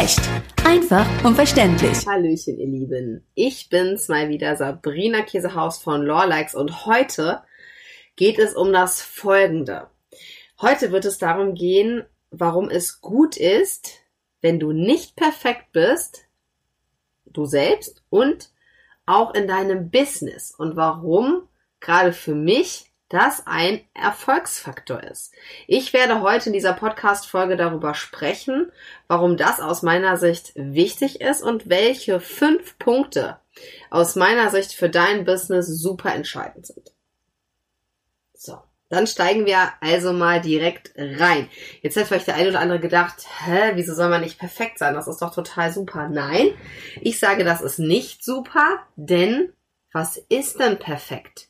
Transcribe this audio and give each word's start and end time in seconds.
schlecht. 0.00 0.20
Einfach 0.64 1.06
und 1.24 1.34
verständlich. 1.34 2.06
Hallöchen, 2.06 2.58
ihr 2.58 2.66
Lieben. 2.66 3.26
Ich 3.34 3.68
bin's 3.68 4.08
mal 4.08 4.28
wieder, 4.28 4.56
Sabrina 4.56 5.22
Käsehaus 5.22 5.78
von 5.78 6.06
Lawlikes 6.06 6.54
und 6.54 6.86
heute 6.86 7.42
geht 8.16 8.38
es 8.38 8.54
um 8.54 8.72
das 8.72 9.02
Folgende. 9.02 9.88
Heute 10.60 10.92
wird 10.92 11.04
es 11.04 11.18
darum 11.18 11.54
gehen, 11.54 12.04
warum 12.30 12.70
es 12.70 13.00
gut 13.00 13.36
ist, 13.36 13.90
wenn 14.40 14.58
du 14.58 14.72
nicht 14.72 15.16
perfekt 15.16 15.72
bist, 15.72 16.24
du 17.26 17.44
selbst 17.44 18.02
und 18.08 18.50
auch 19.06 19.34
in 19.34 19.48
deinem 19.48 19.90
Business 19.90 20.54
und 20.56 20.76
warum 20.76 21.42
gerade 21.80 22.12
für 22.12 22.34
mich 22.34 22.89
das 23.10 23.46
ein 23.46 23.80
Erfolgsfaktor 23.92 25.02
ist. 25.02 25.34
Ich 25.66 25.92
werde 25.92 26.22
heute 26.22 26.48
in 26.48 26.52
dieser 26.52 26.72
Podcast-Folge 26.72 27.56
darüber 27.56 27.94
sprechen, 27.94 28.72
warum 29.08 29.36
das 29.36 29.60
aus 29.60 29.82
meiner 29.82 30.16
Sicht 30.16 30.52
wichtig 30.54 31.20
ist 31.20 31.42
und 31.42 31.68
welche 31.68 32.20
fünf 32.20 32.78
Punkte 32.78 33.38
aus 33.90 34.16
meiner 34.16 34.48
Sicht 34.48 34.72
für 34.72 34.88
dein 34.88 35.24
Business 35.24 35.66
super 35.66 36.14
entscheidend 36.14 36.66
sind. 36.66 36.92
So. 38.32 38.58
Dann 38.88 39.06
steigen 39.06 39.46
wir 39.46 39.72
also 39.80 40.12
mal 40.12 40.40
direkt 40.40 40.92
rein. 40.96 41.48
Jetzt 41.80 41.96
hat 41.96 42.08
vielleicht 42.08 42.26
der 42.26 42.34
eine 42.34 42.48
oder 42.48 42.58
andere 42.58 42.80
gedacht, 42.80 43.24
hä, 43.44 43.72
wieso 43.74 43.94
soll 43.94 44.08
man 44.08 44.20
nicht 44.20 44.36
perfekt 44.36 44.78
sein? 44.78 44.94
Das 44.94 45.06
ist 45.06 45.22
doch 45.22 45.32
total 45.32 45.72
super. 45.72 46.08
Nein, 46.08 46.50
ich 47.00 47.20
sage, 47.20 47.44
das 47.44 47.60
ist 47.60 47.78
nicht 47.78 48.24
super, 48.24 48.80
denn 48.96 49.52
was 49.92 50.16
ist 50.16 50.58
denn 50.58 50.80
perfekt? 50.80 51.49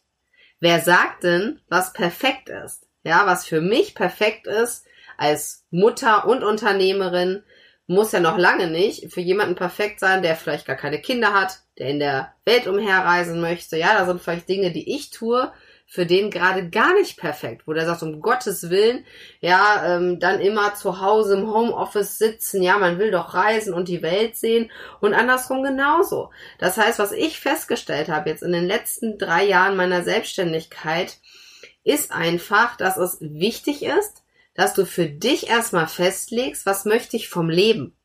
Wer 0.60 0.80
sagt 0.80 1.24
denn, 1.24 1.60
was 1.69 1.92
perfekt 1.95 2.50
ist? 2.50 2.87
Ja, 3.02 3.27
was 3.27 3.46
für 3.46 3.62
mich 3.62 3.95
perfekt 3.95 4.46
ist 4.46 4.84
als 5.16 5.66
Mutter 5.70 6.27
und 6.27 6.45
Unternehmerin, 6.45 7.42
muss 7.86 8.12
ja 8.12 8.20
noch 8.20 8.39
lange 8.39 8.70
nicht 8.70 9.12
für 9.12 9.20
jemanden 9.20 9.56
perfekt 9.56 9.98
sein, 10.00 10.22
der 10.22 10.36
vielleicht 10.36 10.66
gar 10.66 10.77
keine 10.77 11.00
Kinder 11.00 11.33
hat, 11.33 11.61
der 11.78 11.88
in 11.88 11.98
der 11.98 12.34
Welt 12.44 12.69
umherreisen 12.69 13.41
möchte. 13.41 13.77
Ja, 13.77 13.98
da 13.98 14.06
sind 14.06 14.20
vielleicht 14.20 14.48
Dinge, 14.48 14.70
die 14.70 14.94
ich 14.94 15.11
tue, 15.11 15.53
für 15.92 16.06
den 16.06 16.30
gerade 16.30 16.70
gar 16.70 16.94
nicht 16.94 17.16
perfekt, 17.16 17.66
wo 17.66 17.72
der 17.72 17.84
sagt, 17.84 18.05
um 18.05 18.20
Gottes 18.20 18.70
Willen, 18.70 19.05
ja, 19.41 19.97
ähm, 19.97 20.20
dann 20.20 20.41
immer 20.41 20.77
zu 20.77 21.00
Hause 21.00 21.36
im 21.36 21.52
Homeoffice 21.52 22.16
sitzen, 22.16 22.62
ja, 22.62 22.78
man 22.78 23.00
will 23.00 23.10
doch 23.10 23.34
reisen 23.34 23.74
und 23.74 23.88
die 23.88 24.00
Welt 24.00 24.36
sehen 24.36 24.70
und 25.00 25.14
andersrum 25.14 25.64
genauso. 25.64 26.30
Das 26.58 26.77
heißt, 26.77 27.00
was 27.00 27.10
ich 27.10 27.41
festgestellt 27.41 28.08
habe 28.08 28.30
jetzt 28.30 28.44
in 28.44 28.52
den 28.52 28.69
letzten 28.69 29.19
drei 29.19 29.44
Jahren 29.44 29.74
meiner 29.74 30.05
Selbstständigkeit, 30.05 31.19
ist 31.82 32.12
einfach, 32.12 32.77
dass 32.77 32.97
es 32.97 33.19
wichtig 33.20 33.82
ist, 33.82 34.22
dass 34.54 34.75
du 34.75 34.86
für 34.86 35.06
dich 35.06 35.48
erstmal 35.48 35.88
festlegst, 35.88 36.66
was 36.66 36.84
möchte 36.84 37.16
ich 37.16 37.28
vom 37.28 37.50
Leben. 37.50 37.97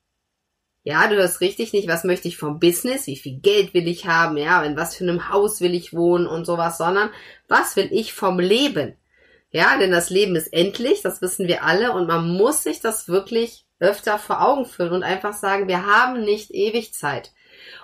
Ja, 0.88 1.08
du 1.08 1.16
hörst 1.16 1.42
richtig 1.42 1.74
nicht, 1.74 1.88
was 1.88 2.04
möchte 2.04 2.28
ich 2.28 2.38
vom 2.38 2.60
Business, 2.60 3.08
wie 3.08 3.18
viel 3.18 3.40
Geld 3.40 3.74
will 3.74 3.88
ich 3.88 4.06
haben, 4.06 4.38
ja, 4.38 4.62
in 4.62 4.78
was 4.78 4.96
für 4.96 5.04
einem 5.04 5.30
Haus 5.30 5.60
will 5.60 5.74
ich 5.74 5.96
wohnen 5.96 6.28
und 6.28 6.46
sowas, 6.46 6.78
sondern 6.78 7.10
was 7.48 7.76
will 7.76 7.90
ich 7.92 8.14
vom 8.14 8.40
Leben? 8.40 8.96
Ja, 9.50 9.80
denn 9.80 9.90
das 9.90 10.12
Leben 10.12 10.36
ist 10.36 10.54
endlich, 10.54 11.02
das 11.02 11.24
wissen 11.24 11.48
wir 11.48 11.64
alle 11.64 11.92
und 11.92 12.06
man 12.06 12.30
muss 12.38 12.62
sich 12.62 12.82
das 12.82 13.08
wirklich 13.08 13.66
öfter 13.80 14.20
vor 14.20 14.48
Augen 14.48 14.68
führen 14.68 14.94
und 14.94 15.02
einfach 15.02 15.34
sagen, 15.34 15.68
wir 15.68 15.88
haben 15.88 16.24
nicht 16.24 16.52
ewig 16.52 16.94
Zeit 16.94 17.32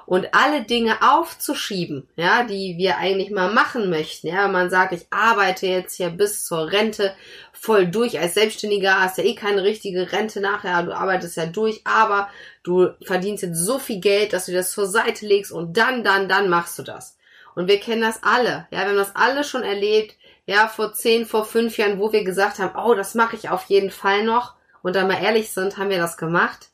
und 0.05 0.33
alle 0.33 0.63
Dinge 0.63 1.01
aufzuschieben, 1.01 2.07
ja, 2.15 2.43
die 2.43 2.75
wir 2.77 2.97
eigentlich 2.97 3.31
mal 3.31 3.53
machen 3.53 3.89
möchten. 3.89 4.27
Ja, 4.27 4.47
man 4.47 4.69
sagt, 4.69 4.93
ich 4.93 5.07
arbeite 5.09 5.67
jetzt 5.67 5.95
hier 5.95 6.09
bis 6.09 6.45
zur 6.45 6.71
Rente 6.71 7.13
voll 7.53 7.87
durch. 7.87 8.19
Als 8.19 8.33
Selbstständiger 8.33 9.02
hast 9.02 9.17
ja 9.17 9.23
eh 9.23 9.35
keine 9.35 9.63
richtige 9.63 10.11
Rente 10.11 10.41
nachher, 10.41 10.83
du 10.83 10.95
arbeitest 10.95 11.37
ja 11.37 11.45
durch, 11.45 11.81
aber 11.85 12.29
du 12.63 12.89
verdienst 13.05 13.43
jetzt 13.43 13.63
so 13.63 13.79
viel 13.79 13.99
Geld, 13.99 14.33
dass 14.33 14.47
du 14.47 14.53
das 14.53 14.71
zur 14.71 14.87
Seite 14.87 15.25
legst 15.25 15.52
und 15.52 15.77
dann, 15.77 16.03
dann, 16.03 16.27
dann 16.27 16.49
machst 16.49 16.77
du 16.80 16.83
das. 16.83 17.17
Und 17.55 17.67
wir 17.67 17.80
kennen 17.80 18.02
das 18.02 18.23
alle. 18.23 18.67
Ja, 18.71 18.80
wir 18.80 18.89
haben 18.89 18.95
das 18.95 19.15
alle 19.15 19.43
schon 19.43 19.64
erlebt. 19.64 20.15
Ja, 20.45 20.67
vor 20.67 20.93
zehn, 20.93 21.25
vor 21.25 21.45
fünf 21.45 21.77
Jahren, 21.77 21.99
wo 21.99 22.11
wir 22.11 22.23
gesagt 22.23 22.59
haben, 22.59 22.75
oh, 22.77 22.95
das 22.95 23.14
mache 23.14 23.36
ich 23.36 23.49
auf 23.49 23.65
jeden 23.65 23.91
Fall 23.91 24.23
noch. 24.23 24.55
Und 24.81 24.95
dann 24.95 25.08
mal 25.08 25.21
ehrlich 25.21 25.52
sind, 25.52 25.77
haben 25.77 25.89
wir 25.89 25.99
das 25.99 26.17
gemacht? 26.17 26.70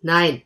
Nein. 0.00 0.42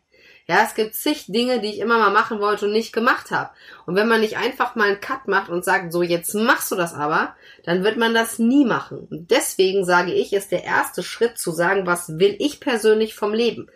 Ja, 0.49 0.62
es 0.65 0.77
gibt 0.77 0.95
zig 0.95 1.27
Dinge, 1.27 1.61
die 1.61 1.71
ich 1.71 1.81
immer 1.81 1.99
mal 1.99 2.12
machen 2.12 2.39
wollte 2.39 2.67
und 2.67 2.73
nicht 2.73 2.93
gemacht 2.93 3.33
habe. 3.33 3.51
Und 3.84 3.97
wenn 3.97 4.07
man 4.07 4.21
nicht 4.21 4.37
einfach 4.37 4.77
mal 4.77 4.89
einen 4.89 5.01
Cut 5.01 5.27
macht 5.27 5.51
und 5.51 5.65
sagt, 5.65 5.93
so 5.93 6.03
jetzt 6.03 6.34
machst 6.34 6.71
du 6.71 6.77
das 6.77 6.95
aber, 6.95 7.34
dann 7.65 7.83
wird 7.83 7.97
man 7.97 8.15
das 8.15 8.39
nie 8.39 8.65
machen. 8.65 9.09
Und 9.11 9.33
deswegen 9.33 9.84
sage 9.84 10.12
ich, 10.12 10.33
ist 10.33 10.53
der 10.53 10.62
erste 10.62 11.03
Schritt 11.03 11.37
zu 11.37 11.51
sagen, 11.51 11.87
was 11.87 12.19
will 12.21 12.37
ich 12.39 12.61
persönlich 12.61 13.17
vom 13.17 13.34
Leben? 13.34 13.69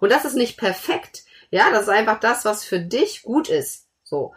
Und 0.00 0.10
das 0.10 0.24
ist 0.24 0.34
nicht 0.34 0.56
perfekt. 0.56 1.24
Ja, 1.50 1.70
das 1.70 1.82
ist 1.82 1.88
einfach 1.90 2.20
das, 2.20 2.46
was 2.46 2.64
für 2.64 2.80
dich 2.80 3.22
gut 3.22 3.50
ist. 3.50 3.86
So. 4.02 4.32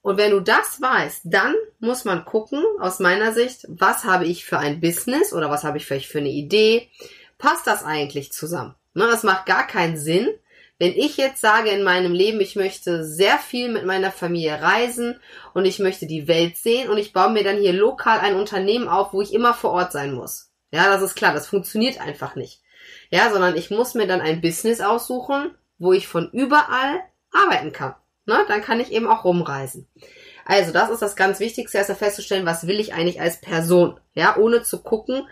Und 0.00 0.16
wenn 0.16 0.30
du 0.30 0.40
das 0.40 0.80
weißt, 0.80 1.22
dann 1.24 1.54
muss 1.80 2.06
man 2.06 2.24
gucken, 2.24 2.62
aus 2.80 2.98
meiner 2.98 3.32
Sicht, 3.32 3.66
was 3.68 4.04
habe 4.04 4.24
ich 4.24 4.46
für 4.46 4.58
ein 4.58 4.80
Business 4.80 5.34
oder 5.34 5.50
was 5.50 5.64
habe 5.64 5.76
ich 5.76 5.86
vielleicht 5.86 6.08
für 6.08 6.18
eine 6.18 6.30
Idee? 6.30 6.88
Passt 7.36 7.66
das 7.66 7.84
eigentlich 7.84 8.32
zusammen? 8.32 8.74
Ne, 8.94 9.06
das 9.06 9.24
macht 9.24 9.44
gar 9.44 9.66
keinen 9.66 9.98
Sinn, 9.98 10.28
wenn 10.78 10.92
ich 10.92 11.16
jetzt 11.16 11.40
sage 11.40 11.70
in 11.70 11.82
meinem 11.82 12.12
Leben, 12.12 12.40
ich 12.40 12.54
möchte 12.54 13.04
sehr 13.04 13.38
viel 13.38 13.70
mit 13.70 13.86
meiner 13.86 14.12
Familie 14.12 14.60
reisen 14.60 15.18
und 15.54 15.64
ich 15.64 15.78
möchte 15.78 16.06
die 16.06 16.28
Welt 16.28 16.56
sehen 16.56 16.90
und 16.90 16.98
ich 16.98 17.12
baue 17.12 17.30
mir 17.30 17.44
dann 17.44 17.56
hier 17.56 17.72
lokal 17.72 18.20
ein 18.20 18.36
Unternehmen 18.36 18.88
auf, 18.88 19.12
wo 19.12 19.22
ich 19.22 19.32
immer 19.32 19.54
vor 19.54 19.70
Ort 19.70 19.92
sein 19.92 20.12
muss. 20.12 20.50
Ja, 20.70 20.88
das 20.88 21.02
ist 21.02 21.14
klar, 21.14 21.32
das 21.32 21.46
funktioniert 21.46 22.00
einfach 22.00 22.36
nicht. 22.36 22.60
Ja, 23.10 23.30
sondern 23.32 23.56
ich 23.56 23.70
muss 23.70 23.94
mir 23.94 24.06
dann 24.06 24.20
ein 24.20 24.40
Business 24.40 24.80
aussuchen, 24.80 25.54
wo 25.78 25.92
ich 25.92 26.08
von 26.08 26.30
überall 26.32 27.00
arbeiten 27.32 27.72
kann. 27.72 27.94
Ne? 28.26 28.44
Dann 28.48 28.62
kann 28.62 28.80
ich 28.80 28.92
eben 28.92 29.06
auch 29.06 29.24
rumreisen. 29.24 29.88
Also, 30.44 30.72
das 30.72 30.90
ist 30.90 31.02
das 31.02 31.16
ganz 31.16 31.40
Wichtigste, 31.40 31.78
erst 31.78 31.92
festzustellen, 31.92 32.46
was 32.46 32.66
will 32.66 32.78
ich 32.78 32.94
eigentlich 32.94 33.20
als 33.20 33.40
Person. 33.40 33.98
Ja, 34.14 34.36
ohne 34.36 34.62
zu 34.62 34.82
gucken, 34.82 35.26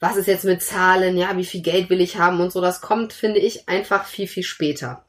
was 0.00 0.16
ist 0.16 0.26
jetzt 0.26 0.44
mit 0.44 0.62
Zahlen, 0.62 1.16
ja, 1.16 1.36
wie 1.36 1.44
viel 1.44 1.62
Geld 1.62 1.90
will 1.90 2.00
ich 2.00 2.16
haben 2.16 2.40
und 2.40 2.50
so, 2.50 2.60
das 2.60 2.80
kommt, 2.80 3.12
finde 3.12 3.38
ich, 3.38 3.68
einfach 3.68 4.06
viel, 4.06 4.26
viel 4.26 4.42
später. 4.42 5.04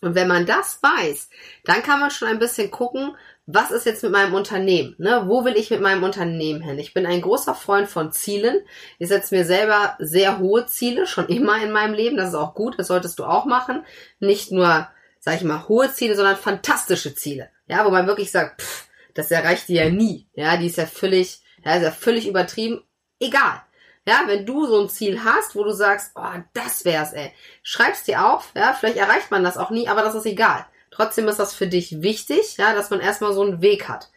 Und 0.00 0.16
wenn 0.16 0.26
man 0.26 0.46
das 0.46 0.80
weiß, 0.82 1.28
dann 1.64 1.82
kann 1.82 2.00
man 2.00 2.10
schon 2.10 2.26
ein 2.26 2.40
bisschen 2.40 2.70
gucken, 2.72 3.14
was 3.46 3.70
ist 3.70 3.86
jetzt 3.86 4.02
mit 4.02 4.12
meinem 4.12 4.34
Unternehmen? 4.34 4.94
Ne? 4.98 5.24
Wo 5.26 5.44
will 5.44 5.56
ich 5.56 5.70
mit 5.70 5.80
meinem 5.80 6.02
Unternehmen 6.02 6.60
hin? 6.60 6.78
Ich 6.78 6.94
bin 6.94 7.06
ein 7.06 7.20
großer 7.20 7.54
Freund 7.54 7.88
von 7.88 8.12
Zielen. 8.12 8.62
Ich 8.98 9.08
setze 9.08 9.34
mir 9.34 9.44
selber 9.44 9.96
sehr 9.98 10.38
hohe 10.38 10.66
Ziele, 10.66 11.06
schon 11.06 11.28
immer 11.28 11.62
in 11.62 11.70
meinem 11.70 11.94
Leben. 11.94 12.16
Das 12.16 12.30
ist 12.30 12.34
auch 12.34 12.54
gut, 12.54 12.78
das 12.78 12.88
solltest 12.88 13.18
du 13.18 13.24
auch 13.24 13.44
machen. 13.44 13.84
Nicht 14.18 14.50
nur, 14.50 14.88
sag 15.20 15.36
ich 15.36 15.44
mal, 15.44 15.68
hohe 15.68 15.92
Ziele, 15.92 16.16
sondern 16.16 16.36
fantastische 16.36 17.14
Ziele. 17.14 17.50
Ja, 17.66 17.84
wo 17.84 17.90
man 17.90 18.06
wirklich 18.06 18.30
sagt, 18.30 18.62
pff, 18.62 18.88
das 19.14 19.30
erreicht 19.30 19.68
die 19.68 19.74
ja 19.74 19.88
nie. 19.88 20.28
Ja, 20.34 20.56
die 20.56 20.66
ist 20.66 20.78
ja 20.78 20.86
völlig, 20.86 21.42
ja, 21.64 21.76
ist 21.76 21.82
ja 21.82 21.90
völlig 21.90 22.26
übertrieben. 22.26 22.82
Egal. 23.20 23.62
Ja, 24.06 24.22
wenn 24.26 24.46
du 24.46 24.66
so 24.66 24.80
ein 24.80 24.88
Ziel 24.88 25.22
hast, 25.22 25.54
wo 25.54 25.62
du 25.62 25.72
sagst, 25.72 26.12
oh, 26.16 26.40
das 26.54 26.84
wär's, 26.84 27.12
ey, 27.12 27.32
schreib's 27.62 28.02
dir 28.02 28.26
auf, 28.26 28.50
ja, 28.56 28.72
vielleicht 28.72 28.96
erreicht 28.96 29.30
man 29.30 29.44
das 29.44 29.56
auch 29.56 29.70
nie, 29.70 29.88
aber 29.88 30.02
das 30.02 30.14
ist 30.14 30.26
egal. 30.26 30.66
Trotzdem 30.90 31.28
ist 31.28 31.38
das 31.38 31.54
für 31.54 31.68
dich 31.68 32.02
wichtig, 32.02 32.56
ja, 32.56 32.74
dass 32.74 32.90
man 32.90 33.00
erstmal 33.00 33.32
so 33.32 33.42
einen 33.42 33.62
Weg 33.62 33.88
hat. 33.88 34.10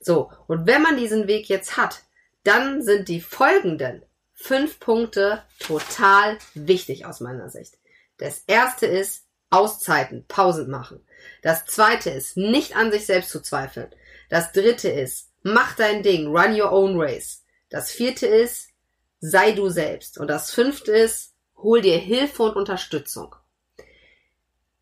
So, 0.00 0.30
und 0.46 0.66
wenn 0.66 0.82
man 0.82 0.96
diesen 0.96 1.26
Weg 1.26 1.48
jetzt 1.48 1.76
hat, 1.76 2.02
dann 2.44 2.82
sind 2.82 3.08
die 3.08 3.20
folgenden 3.20 4.04
fünf 4.32 4.78
Punkte 4.78 5.42
total 5.58 6.38
wichtig 6.54 7.06
aus 7.06 7.20
meiner 7.20 7.48
Sicht. 7.48 7.78
Das 8.18 8.42
erste 8.46 8.86
ist 8.86 9.24
Auszeiten, 9.50 10.26
Pausen 10.28 10.70
machen. 10.70 11.06
Das 11.42 11.64
zweite 11.64 12.10
ist, 12.10 12.36
nicht 12.36 12.76
an 12.76 12.92
sich 12.92 13.06
selbst 13.06 13.30
zu 13.30 13.40
zweifeln. 13.40 13.88
Das 14.28 14.52
dritte 14.52 14.88
ist, 14.88 15.30
mach 15.42 15.74
dein 15.76 16.02
Ding, 16.02 16.26
run 16.26 16.60
your 16.60 16.72
own 16.72 17.00
race. 17.00 17.42
Das 17.70 17.90
vierte 17.90 18.26
ist, 18.26 18.68
sei 19.26 19.52
du 19.52 19.70
selbst. 19.70 20.18
Und 20.18 20.28
das 20.28 20.52
fünfte 20.52 20.92
ist, 20.92 21.32
hol 21.56 21.80
dir 21.80 21.96
Hilfe 21.96 22.42
und 22.42 22.56
Unterstützung. 22.56 23.34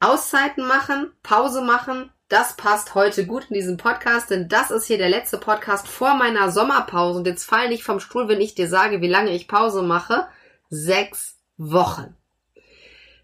Auszeiten 0.00 0.66
machen, 0.66 1.12
Pause 1.22 1.62
machen, 1.62 2.10
das 2.28 2.56
passt 2.56 2.96
heute 2.96 3.24
gut 3.24 3.46
in 3.50 3.54
diesem 3.54 3.76
Podcast, 3.76 4.30
denn 4.30 4.48
das 4.48 4.72
ist 4.72 4.86
hier 4.86 4.98
der 4.98 5.10
letzte 5.10 5.38
Podcast 5.38 5.86
vor 5.86 6.14
meiner 6.14 6.50
Sommerpause. 6.50 7.20
Und 7.20 7.26
jetzt 7.28 7.44
fall 7.44 7.68
nicht 7.68 7.84
vom 7.84 8.00
Stuhl, 8.00 8.26
wenn 8.26 8.40
ich 8.40 8.56
dir 8.56 8.68
sage, 8.68 9.00
wie 9.00 9.08
lange 9.08 9.30
ich 9.30 9.46
Pause 9.46 9.82
mache. 9.82 10.26
Sechs 10.70 11.38
Wochen. 11.56 12.16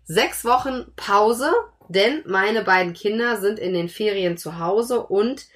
Sechs 0.04 0.44
Wochen 0.44 0.92
Pause, 0.94 1.50
denn 1.88 2.22
meine 2.26 2.62
beiden 2.62 2.92
Kinder 2.92 3.38
sind 3.38 3.58
in 3.58 3.74
den 3.74 3.88
Ferien 3.88 4.36
zu 4.36 4.60
Hause 4.60 5.04
und 5.04 5.46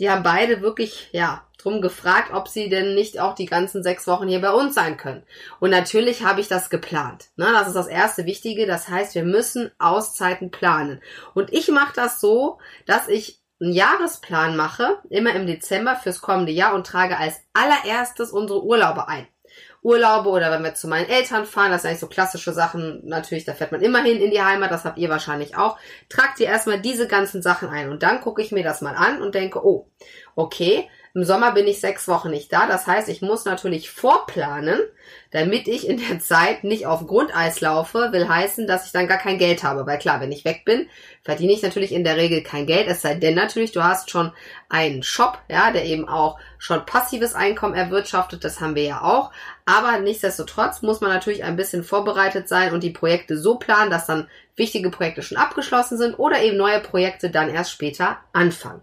die 0.00 0.10
haben 0.10 0.22
beide 0.22 0.62
wirklich, 0.62 1.10
ja, 1.12 1.46
drum 1.58 1.82
gefragt, 1.82 2.32
ob 2.32 2.48
sie 2.48 2.70
denn 2.70 2.94
nicht 2.94 3.20
auch 3.20 3.34
die 3.34 3.44
ganzen 3.44 3.82
sechs 3.82 4.06
Wochen 4.06 4.28
hier 4.28 4.40
bei 4.40 4.50
uns 4.50 4.74
sein 4.74 4.96
können. 4.96 5.22
Und 5.60 5.70
natürlich 5.70 6.24
habe 6.24 6.40
ich 6.40 6.48
das 6.48 6.70
geplant. 6.70 7.28
Ne? 7.36 7.48
Das 7.52 7.68
ist 7.68 7.76
das 7.76 7.86
erste 7.86 8.24
Wichtige. 8.24 8.66
Das 8.66 8.88
heißt, 8.88 9.14
wir 9.14 9.24
müssen 9.24 9.70
Auszeiten 9.78 10.50
planen. 10.50 11.02
Und 11.34 11.52
ich 11.52 11.68
mache 11.68 11.92
das 11.94 12.18
so, 12.18 12.58
dass 12.86 13.08
ich 13.08 13.42
einen 13.60 13.72
Jahresplan 13.74 14.56
mache, 14.56 14.98
immer 15.10 15.34
im 15.34 15.46
Dezember 15.46 15.96
fürs 15.96 16.22
kommende 16.22 16.52
Jahr 16.52 16.74
und 16.74 16.86
trage 16.86 17.18
als 17.18 17.36
allererstes 17.52 18.32
unsere 18.32 18.64
Urlaube 18.64 19.06
ein. 19.06 19.26
Urlaube 19.82 20.28
oder 20.28 20.50
wenn 20.50 20.62
wir 20.62 20.74
zu 20.74 20.88
meinen 20.88 21.08
Eltern 21.08 21.46
fahren, 21.46 21.70
das 21.70 21.82
sind 21.82 21.90
eigentlich 21.90 22.00
so 22.00 22.06
klassische 22.06 22.52
Sachen, 22.52 23.00
natürlich, 23.04 23.44
da 23.44 23.54
fährt 23.54 23.72
man 23.72 23.80
immerhin 23.80 24.20
in 24.20 24.30
die 24.30 24.42
Heimat, 24.42 24.70
das 24.70 24.84
habt 24.84 24.98
ihr 24.98 25.08
wahrscheinlich 25.08 25.56
auch. 25.56 25.78
Tragt 26.08 26.38
ihr 26.40 26.46
erstmal 26.46 26.80
diese 26.80 27.08
ganzen 27.08 27.40
Sachen 27.40 27.68
ein 27.68 27.90
und 27.90 28.02
dann 28.02 28.20
gucke 28.20 28.42
ich 28.42 28.52
mir 28.52 28.62
das 28.62 28.82
mal 28.82 28.94
an 28.94 29.22
und 29.22 29.34
denke, 29.34 29.64
oh, 29.64 29.88
okay, 30.36 30.88
im 31.12 31.24
Sommer 31.24 31.52
bin 31.52 31.66
ich 31.66 31.80
sechs 31.80 32.06
Wochen 32.06 32.30
nicht 32.30 32.52
da. 32.52 32.66
Das 32.66 32.86
heißt, 32.86 33.08
ich 33.08 33.20
muss 33.20 33.44
natürlich 33.44 33.90
vorplanen, 33.90 34.78
damit 35.32 35.66
ich 35.66 35.88
in 35.88 35.98
der 35.98 36.20
Zeit 36.20 36.62
nicht 36.62 36.86
auf 36.86 37.06
Grundeis 37.06 37.60
laufe, 37.60 38.12
will 38.12 38.28
heißen, 38.28 38.68
dass 38.68 38.86
ich 38.86 38.92
dann 38.92 39.08
gar 39.08 39.18
kein 39.18 39.38
Geld 39.38 39.64
habe. 39.64 39.86
Weil 39.86 39.98
klar, 39.98 40.20
wenn 40.20 40.30
ich 40.30 40.44
weg 40.44 40.64
bin, 40.64 40.88
verdiene 41.22 41.52
ich 41.52 41.62
natürlich 41.62 41.92
in 41.92 42.04
der 42.04 42.16
Regel 42.16 42.42
kein 42.44 42.66
Geld. 42.66 42.86
Es 42.86 43.02
sei 43.02 43.14
denn 43.14 43.34
natürlich, 43.34 43.72
du 43.72 43.82
hast 43.82 44.10
schon 44.10 44.32
einen 44.68 45.02
Shop, 45.02 45.38
ja, 45.48 45.72
der 45.72 45.84
eben 45.84 46.08
auch 46.08 46.38
schon 46.58 46.86
passives 46.86 47.34
Einkommen 47.34 47.74
erwirtschaftet. 47.74 48.44
Das 48.44 48.60
haben 48.60 48.76
wir 48.76 48.84
ja 48.84 49.02
auch. 49.02 49.32
Aber 49.66 49.98
nichtsdestotrotz 49.98 50.82
muss 50.82 51.00
man 51.00 51.10
natürlich 51.10 51.42
ein 51.42 51.56
bisschen 51.56 51.82
vorbereitet 51.82 52.48
sein 52.48 52.72
und 52.72 52.84
die 52.84 52.90
Projekte 52.90 53.36
so 53.36 53.56
planen, 53.56 53.90
dass 53.90 54.06
dann 54.06 54.28
wichtige 54.54 54.90
Projekte 54.90 55.22
schon 55.22 55.38
abgeschlossen 55.38 55.98
sind 55.98 56.14
oder 56.20 56.40
eben 56.40 56.56
neue 56.56 56.80
Projekte 56.80 57.30
dann 57.30 57.50
erst 57.50 57.72
später 57.72 58.18
anfangen. 58.32 58.82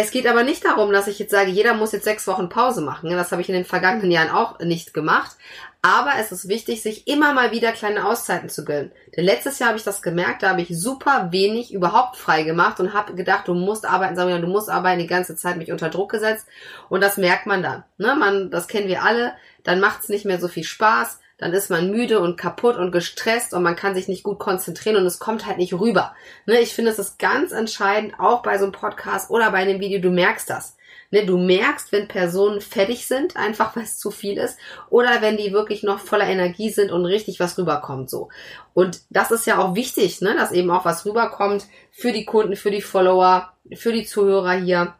Es 0.00 0.12
geht 0.12 0.28
aber 0.28 0.44
nicht 0.44 0.64
darum, 0.64 0.92
dass 0.92 1.08
ich 1.08 1.18
jetzt 1.18 1.32
sage, 1.32 1.50
jeder 1.50 1.74
muss 1.74 1.90
jetzt 1.90 2.04
sechs 2.04 2.28
Wochen 2.28 2.48
Pause 2.48 2.82
machen. 2.82 3.10
Das 3.10 3.32
habe 3.32 3.42
ich 3.42 3.48
in 3.48 3.56
den 3.56 3.64
vergangenen 3.64 4.12
Jahren 4.12 4.30
auch 4.30 4.60
nicht 4.60 4.94
gemacht. 4.94 5.36
Aber 5.82 6.12
es 6.20 6.30
ist 6.30 6.46
wichtig, 6.46 6.82
sich 6.82 7.08
immer 7.08 7.32
mal 7.32 7.50
wieder 7.50 7.72
kleine 7.72 8.06
Auszeiten 8.06 8.48
zu 8.48 8.64
gönnen. 8.64 8.92
Denn 9.16 9.24
letztes 9.24 9.58
Jahr 9.58 9.70
habe 9.70 9.78
ich 9.78 9.84
das 9.84 10.00
gemerkt, 10.00 10.44
da 10.44 10.50
habe 10.50 10.60
ich 10.60 10.68
super 10.68 11.32
wenig 11.32 11.74
überhaupt 11.74 12.16
frei 12.16 12.44
gemacht 12.44 12.78
und 12.78 12.94
habe 12.94 13.16
gedacht, 13.16 13.48
du 13.48 13.54
musst 13.54 13.86
arbeiten, 13.86 14.14
sagen 14.14 14.28
wir, 14.28 14.38
du 14.38 14.46
musst 14.46 14.70
arbeiten, 14.70 15.00
die 15.00 15.08
ganze 15.08 15.34
Zeit 15.34 15.56
mich 15.56 15.72
unter 15.72 15.90
Druck 15.90 16.12
gesetzt. 16.12 16.46
Und 16.88 17.00
das 17.00 17.16
merkt 17.16 17.46
man 17.46 17.64
dann. 17.64 17.82
Ne? 17.96 18.14
Man, 18.14 18.52
das 18.52 18.68
kennen 18.68 18.86
wir 18.86 19.02
alle. 19.02 19.32
Dann 19.64 19.80
macht 19.80 20.04
es 20.04 20.08
nicht 20.08 20.24
mehr 20.24 20.38
so 20.38 20.46
viel 20.46 20.64
Spaß 20.64 21.18
dann 21.38 21.52
ist 21.52 21.70
man 21.70 21.90
müde 21.90 22.20
und 22.20 22.36
kaputt 22.36 22.76
und 22.76 22.90
gestresst 22.90 23.54
und 23.54 23.62
man 23.62 23.76
kann 23.76 23.94
sich 23.94 24.08
nicht 24.08 24.24
gut 24.24 24.38
konzentrieren 24.40 24.96
und 24.96 25.06
es 25.06 25.20
kommt 25.20 25.46
halt 25.46 25.58
nicht 25.58 25.72
rüber. 25.72 26.14
Ne, 26.46 26.60
ich 26.60 26.74
finde, 26.74 26.90
es 26.90 26.98
ist 26.98 27.18
ganz 27.18 27.52
entscheidend, 27.52 28.14
auch 28.18 28.42
bei 28.42 28.58
so 28.58 28.64
einem 28.64 28.72
Podcast 28.72 29.30
oder 29.30 29.50
bei 29.52 29.58
einem 29.58 29.80
Video, 29.80 30.00
du 30.00 30.10
merkst 30.10 30.50
das. 30.50 30.76
Ne, 31.10 31.24
du 31.24 31.38
merkst, 31.38 31.92
wenn 31.92 32.08
Personen 32.08 32.60
fertig 32.60 33.06
sind, 33.06 33.36
einfach 33.36 33.76
weil 33.76 33.84
es 33.84 33.98
zu 33.98 34.10
viel 34.10 34.36
ist, 34.36 34.58
oder 34.90 35.22
wenn 35.22 35.36
die 35.36 35.52
wirklich 35.52 35.84
noch 35.84 36.00
voller 36.00 36.26
Energie 36.26 36.70
sind 36.70 36.90
und 36.90 37.06
richtig 37.06 37.38
was 37.38 37.56
rüberkommt, 37.56 38.10
so. 38.10 38.28
Und 38.74 39.00
das 39.08 39.30
ist 39.30 39.46
ja 39.46 39.58
auch 39.58 39.76
wichtig, 39.76 40.20
ne, 40.20 40.34
dass 40.34 40.52
eben 40.52 40.70
auch 40.70 40.84
was 40.84 41.06
rüberkommt 41.06 41.66
für 41.92 42.12
die 42.12 42.24
Kunden, 42.24 42.56
für 42.56 42.72
die 42.72 42.82
Follower, 42.82 43.52
für 43.74 43.92
die 43.92 44.04
Zuhörer 44.04 44.52
hier. 44.52 44.94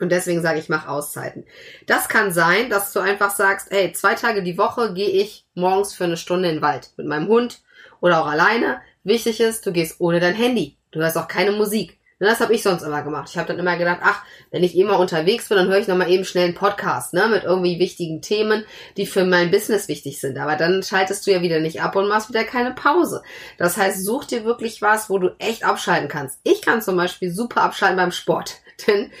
Und 0.00 0.12
deswegen 0.12 0.42
sage 0.42 0.58
ich, 0.58 0.68
mach 0.68 0.86
Auszeiten. 0.86 1.44
Das 1.86 2.08
kann 2.08 2.32
sein, 2.32 2.70
dass 2.70 2.92
du 2.92 3.00
einfach 3.00 3.30
sagst, 3.30 3.72
ey, 3.72 3.92
zwei 3.92 4.14
Tage 4.14 4.42
die 4.42 4.58
Woche 4.58 4.94
gehe 4.94 5.08
ich 5.08 5.46
morgens 5.54 5.94
für 5.94 6.04
eine 6.04 6.16
Stunde 6.16 6.48
in 6.48 6.56
den 6.56 6.62
Wald 6.62 6.92
mit 6.96 7.06
meinem 7.06 7.28
Hund 7.28 7.62
oder 8.00 8.22
auch 8.22 8.26
alleine. 8.26 8.80
Wichtig 9.02 9.40
ist, 9.40 9.66
du 9.66 9.72
gehst 9.72 9.96
ohne 10.00 10.20
dein 10.20 10.34
Handy. 10.34 10.76
Du 10.90 11.00
hörst 11.00 11.18
auch 11.18 11.28
keine 11.28 11.52
Musik. 11.52 11.98
Und 12.20 12.26
das 12.26 12.40
habe 12.40 12.52
ich 12.52 12.64
sonst 12.64 12.82
immer 12.82 13.02
gemacht. 13.02 13.28
Ich 13.30 13.38
habe 13.38 13.46
dann 13.46 13.60
immer 13.60 13.76
gedacht, 13.76 14.00
ach, 14.02 14.22
wenn 14.50 14.64
ich 14.64 14.76
immer 14.76 14.98
unterwegs 14.98 15.48
bin, 15.48 15.56
dann 15.56 15.68
höre 15.68 15.78
ich 15.78 15.86
nochmal 15.86 16.10
eben 16.10 16.24
schnell 16.24 16.46
einen 16.46 16.54
Podcast, 16.54 17.14
ne, 17.14 17.28
mit 17.28 17.44
irgendwie 17.44 17.78
wichtigen 17.78 18.22
Themen, 18.22 18.64
die 18.96 19.06
für 19.06 19.24
mein 19.24 19.52
Business 19.52 19.86
wichtig 19.86 20.20
sind. 20.20 20.36
Aber 20.36 20.56
dann 20.56 20.82
schaltest 20.82 21.26
du 21.26 21.30
ja 21.30 21.42
wieder 21.42 21.60
nicht 21.60 21.80
ab 21.80 21.94
und 21.94 22.08
machst 22.08 22.28
wieder 22.28 22.42
keine 22.42 22.72
Pause. 22.72 23.22
Das 23.56 23.76
heißt, 23.76 24.04
such 24.04 24.24
dir 24.24 24.44
wirklich 24.44 24.82
was, 24.82 25.08
wo 25.08 25.18
du 25.18 25.36
echt 25.38 25.64
abschalten 25.64 26.08
kannst. 26.08 26.40
Ich 26.42 26.60
kann 26.60 26.82
zum 26.82 26.96
Beispiel 26.96 27.32
super 27.32 27.62
abschalten 27.62 27.96
beim 27.96 28.12
Sport. 28.12 28.56
Denn 28.86 29.12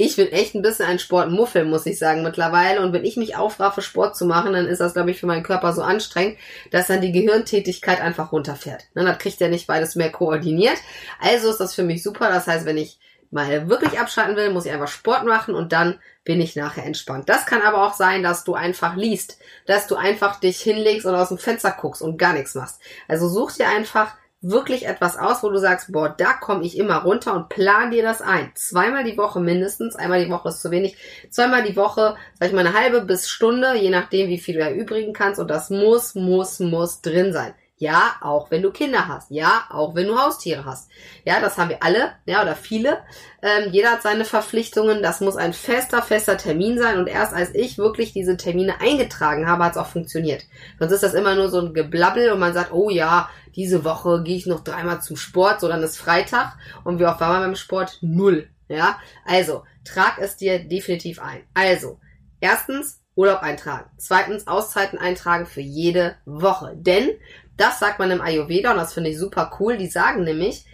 ich 0.00 0.14
bin 0.14 0.28
echt 0.28 0.54
ein 0.54 0.62
bisschen 0.62 0.86
ein 0.86 1.00
Sportmuffel, 1.00 1.64
muss 1.64 1.84
ich 1.84 1.98
sagen, 1.98 2.22
mittlerweile. 2.22 2.80
Und 2.82 2.92
wenn 2.92 3.04
ich 3.04 3.16
mich 3.16 3.36
aufraffe, 3.36 3.82
Sport 3.82 4.16
zu 4.16 4.26
machen, 4.26 4.52
dann 4.52 4.66
ist 4.66 4.80
das, 4.80 4.94
glaube 4.94 5.10
ich, 5.10 5.18
für 5.18 5.26
meinen 5.26 5.42
Körper 5.42 5.72
so 5.72 5.82
anstrengend, 5.82 6.38
dass 6.70 6.86
dann 6.86 7.00
die 7.00 7.10
Gehirntätigkeit 7.10 8.00
einfach 8.00 8.30
runterfährt. 8.30 8.84
Ne, 8.94 9.04
dann 9.04 9.18
kriegt 9.18 9.40
er 9.40 9.48
nicht 9.48 9.66
beides 9.66 9.96
mehr 9.96 10.12
koordiniert. 10.12 10.76
Also 11.20 11.50
ist 11.50 11.58
das 11.58 11.74
für 11.74 11.82
mich 11.82 12.04
super. 12.04 12.30
Das 12.30 12.46
heißt, 12.46 12.64
wenn 12.64 12.76
ich 12.76 13.00
mal 13.32 13.68
wirklich 13.68 13.98
abschalten 13.98 14.36
will, 14.36 14.52
muss 14.52 14.66
ich 14.66 14.72
einfach 14.72 14.86
Sport 14.86 15.26
machen 15.26 15.56
und 15.56 15.72
dann 15.72 15.98
bin 16.22 16.40
ich 16.40 16.54
nachher 16.54 16.86
entspannt. 16.86 17.28
Das 17.28 17.44
kann 17.44 17.62
aber 17.62 17.84
auch 17.84 17.94
sein, 17.94 18.22
dass 18.22 18.44
du 18.44 18.54
einfach 18.54 18.94
liest, 18.94 19.38
dass 19.66 19.88
du 19.88 19.96
einfach 19.96 20.38
dich 20.38 20.60
hinlegst 20.60 21.06
und 21.06 21.16
aus 21.16 21.28
dem 21.28 21.38
Fenster 21.38 21.72
guckst 21.72 22.02
und 22.02 22.18
gar 22.18 22.34
nichts 22.34 22.54
machst. 22.54 22.80
Also 23.08 23.28
such 23.28 23.52
dir 23.52 23.68
einfach 23.68 24.14
wirklich 24.40 24.86
etwas 24.86 25.16
aus, 25.16 25.42
wo 25.42 25.50
du 25.50 25.58
sagst, 25.58 25.92
boah, 25.92 26.08
da 26.08 26.32
komme 26.34 26.64
ich 26.64 26.78
immer 26.78 27.02
runter 27.02 27.34
und 27.34 27.48
plan 27.48 27.90
dir 27.90 28.02
das 28.02 28.22
ein. 28.22 28.52
Zweimal 28.54 29.04
die 29.04 29.18
Woche 29.18 29.40
mindestens, 29.40 29.96
einmal 29.96 30.24
die 30.24 30.30
Woche 30.30 30.50
ist 30.50 30.62
zu 30.62 30.70
wenig, 30.70 30.96
zweimal 31.30 31.64
die 31.64 31.76
Woche, 31.76 32.16
sag 32.38 32.48
ich 32.48 32.54
mal 32.54 32.66
eine 32.66 32.78
halbe 32.78 33.00
bis 33.02 33.28
Stunde, 33.28 33.74
je 33.76 33.90
nachdem, 33.90 34.28
wie 34.28 34.38
viel 34.38 34.54
du 34.54 34.60
erübrigen 34.60 35.12
kannst 35.12 35.40
und 35.40 35.48
das 35.48 35.70
muss, 35.70 36.14
muss, 36.14 36.60
muss 36.60 37.00
drin 37.00 37.32
sein. 37.32 37.54
Ja, 37.80 38.16
auch 38.20 38.50
wenn 38.50 38.62
du 38.62 38.72
Kinder 38.72 39.06
hast. 39.06 39.30
Ja, 39.30 39.66
auch 39.70 39.94
wenn 39.94 40.08
du 40.08 40.18
Haustiere 40.18 40.64
hast. 40.64 40.90
Ja, 41.24 41.40
das 41.40 41.56
haben 41.56 41.70
wir 41.70 41.82
alle, 41.82 42.12
ja, 42.26 42.42
oder 42.42 42.56
viele. 42.56 42.98
Ähm, 43.40 43.70
jeder 43.70 43.92
hat 43.92 44.02
seine 44.02 44.24
Verpflichtungen. 44.24 45.00
Das 45.00 45.20
muss 45.20 45.36
ein 45.36 45.52
fester, 45.52 46.02
fester 46.02 46.36
Termin 46.36 46.76
sein. 46.76 46.98
Und 46.98 47.06
erst 47.06 47.32
als 47.32 47.54
ich 47.54 47.78
wirklich 47.78 48.12
diese 48.12 48.36
Termine 48.36 48.80
eingetragen 48.80 49.46
habe, 49.46 49.64
hat 49.64 49.72
es 49.72 49.78
auch 49.78 49.86
funktioniert. 49.86 50.42
Sonst 50.80 50.90
ist 50.90 51.04
das 51.04 51.14
immer 51.14 51.36
nur 51.36 51.50
so 51.50 51.60
ein 51.60 51.72
Geblabbel 51.72 52.32
und 52.32 52.40
man 52.40 52.52
sagt, 52.52 52.72
oh 52.72 52.90
ja, 52.90 53.30
diese 53.54 53.84
Woche 53.84 54.24
gehe 54.24 54.36
ich 54.36 54.46
noch 54.46 54.64
dreimal 54.64 55.00
zum 55.00 55.16
Sport, 55.16 55.60
so 55.60 55.68
dann 55.68 55.82
ist 55.82 55.98
Freitag. 55.98 56.56
Und 56.82 56.98
wie 56.98 57.06
oft 57.06 57.20
war 57.20 57.28
man 57.28 57.42
beim 57.42 57.56
Sport? 57.56 57.98
Null. 58.00 58.48
Ja, 58.68 58.98
also, 59.24 59.64
trag 59.84 60.18
es 60.18 60.36
dir 60.36 60.58
definitiv 60.58 61.20
ein. 61.20 61.42
Also, 61.54 62.00
erstens, 62.40 63.00
Urlaub 63.18 63.42
eintragen. 63.42 63.90
Zweitens, 63.96 64.46
Auszeiten 64.46 64.96
eintragen 64.96 65.46
für 65.46 65.60
jede 65.60 66.16
Woche. 66.24 66.74
Denn 66.76 67.10
das 67.58 67.78
sagt 67.78 67.98
man 67.98 68.10
im 68.10 68.22
Ayurveda 68.22 68.70
und 68.70 68.78
das 68.78 68.94
finde 68.94 69.10
ich 69.10 69.18
super 69.18 69.50
cool. 69.60 69.76
Die 69.76 69.88
sagen 69.88 70.24
nämlich, 70.24 70.64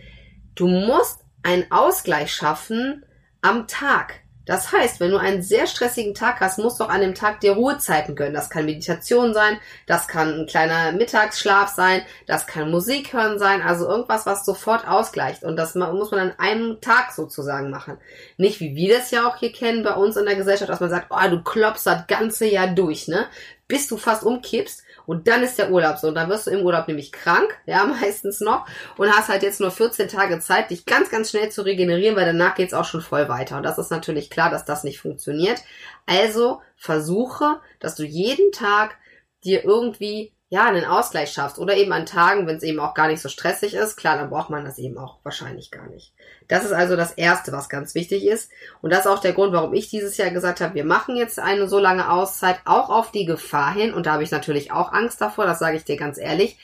du 0.54 0.68
musst 0.68 1.20
einen 1.42 1.70
Ausgleich 1.72 2.32
schaffen 2.32 3.04
am 3.42 3.66
Tag. 3.66 4.20
Das 4.46 4.72
heißt, 4.72 5.00
wenn 5.00 5.10
du 5.10 5.16
einen 5.16 5.42
sehr 5.42 5.66
stressigen 5.66 6.12
Tag 6.12 6.40
hast, 6.40 6.58
musst 6.58 6.78
du 6.78 6.84
auch 6.84 6.90
an 6.90 7.00
dem 7.00 7.14
Tag 7.14 7.40
dir 7.40 7.52
Ruhezeiten 7.52 8.14
gönnen. 8.14 8.34
Das 8.34 8.50
kann 8.50 8.66
Meditation 8.66 9.32
sein, 9.32 9.58
das 9.86 10.06
kann 10.06 10.40
ein 10.40 10.46
kleiner 10.46 10.92
Mittagsschlaf 10.92 11.70
sein, 11.70 12.02
das 12.26 12.46
kann 12.46 12.70
Musik 12.70 13.14
hören 13.14 13.38
sein, 13.38 13.62
also 13.62 13.88
irgendwas, 13.88 14.26
was 14.26 14.44
sofort 14.44 14.86
ausgleicht. 14.86 15.44
Und 15.44 15.56
das 15.56 15.74
muss 15.74 16.10
man 16.10 16.20
an 16.20 16.34
einem 16.38 16.82
Tag 16.82 17.12
sozusagen 17.12 17.70
machen. 17.70 17.96
Nicht 18.36 18.60
wie 18.60 18.76
wir 18.76 18.98
das 18.98 19.10
ja 19.10 19.26
auch 19.26 19.36
hier 19.36 19.52
kennen 19.52 19.82
bei 19.82 19.94
uns 19.94 20.16
in 20.16 20.26
der 20.26 20.36
Gesellschaft, 20.36 20.68
dass 20.68 20.80
man 20.80 20.90
sagt, 20.90 21.06
oh, 21.08 21.30
du 21.30 21.42
klopfst 21.42 21.86
das 21.86 22.06
ganze 22.06 22.46
Jahr 22.46 22.68
durch, 22.68 23.08
ne? 23.08 23.26
Bis 23.66 23.88
du 23.88 23.96
fast 23.96 24.24
umkippst. 24.24 24.83
Und 25.06 25.28
dann 25.28 25.42
ist 25.42 25.58
der 25.58 25.70
Urlaub 25.70 25.98
so. 25.98 26.08
Und 26.08 26.14
dann 26.14 26.28
wirst 26.28 26.46
du 26.46 26.50
im 26.50 26.64
Urlaub 26.64 26.88
nämlich 26.88 27.12
krank, 27.12 27.58
ja, 27.66 27.84
meistens 28.00 28.40
noch. 28.40 28.66
Und 28.96 29.10
hast 29.10 29.28
halt 29.28 29.42
jetzt 29.42 29.60
nur 29.60 29.70
14 29.70 30.08
Tage 30.08 30.38
Zeit, 30.40 30.70
dich 30.70 30.84
ganz, 30.86 31.10
ganz 31.10 31.30
schnell 31.30 31.50
zu 31.50 31.62
regenerieren, 31.62 32.16
weil 32.16 32.26
danach 32.26 32.54
geht's 32.54 32.74
auch 32.74 32.84
schon 32.84 33.00
voll 33.00 33.28
weiter. 33.28 33.56
Und 33.56 33.62
das 33.62 33.78
ist 33.78 33.90
natürlich 33.90 34.30
klar, 34.30 34.50
dass 34.50 34.64
das 34.64 34.84
nicht 34.84 35.00
funktioniert. 35.00 35.62
Also 36.06 36.60
versuche, 36.76 37.60
dass 37.80 37.94
du 37.94 38.04
jeden 38.04 38.52
Tag 38.52 38.96
dir 39.44 39.64
irgendwie 39.64 40.33
ja, 40.48 40.66
einen 40.66 40.84
Ausgleich 40.84 41.32
schaffst. 41.32 41.58
Oder 41.58 41.76
eben 41.76 41.92
an 41.92 42.06
Tagen, 42.06 42.46
wenn 42.46 42.56
es 42.56 42.62
eben 42.62 42.78
auch 42.78 42.94
gar 42.94 43.08
nicht 43.08 43.20
so 43.20 43.28
stressig 43.28 43.74
ist. 43.74 43.96
Klar, 43.96 44.18
dann 44.18 44.30
braucht 44.30 44.50
man 44.50 44.64
das 44.64 44.78
eben 44.78 44.98
auch 44.98 45.18
wahrscheinlich 45.24 45.70
gar 45.70 45.88
nicht. 45.88 46.12
Das 46.48 46.64
ist 46.64 46.72
also 46.72 46.96
das 46.96 47.12
Erste, 47.12 47.50
was 47.52 47.68
ganz 47.68 47.94
wichtig 47.94 48.24
ist. 48.26 48.50
Und 48.80 48.92
das 48.92 49.00
ist 49.00 49.06
auch 49.06 49.20
der 49.20 49.32
Grund, 49.32 49.52
warum 49.52 49.74
ich 49.74 49.88
dieses 49.88 50.16
Jahr 50.16 50.30
gesagt 50.30 50.60
habe, 50.60 50.74
wir 50.74 50.84
machen 50.84 51.16
jetzt 51.16 51.38
eine 51.38 51.68
so 51.68 51.78
lange 51.78 52.10
Auszeit, 52.10 52.60
auch 52.66 52.90
auf 52.90 53.10
die 53.10 53.24
Gefahr 53.24 53.72
hin. 53.72 53.94
Und 53.94 54.06
da 54.06 54.12
habe 54.12 54.22
ich 54.22 54.30
natürlich 54.30 54.70
auch 54.70 54.92
Angst 54.92 55.20
davor, 55.20 55.46
das 55.46 55.58
sage 55.58 55.76
ich 55.76 55.84
dir 55.84 55.96
ganz 55.96 56.18
ehrlich, 56.18 56.58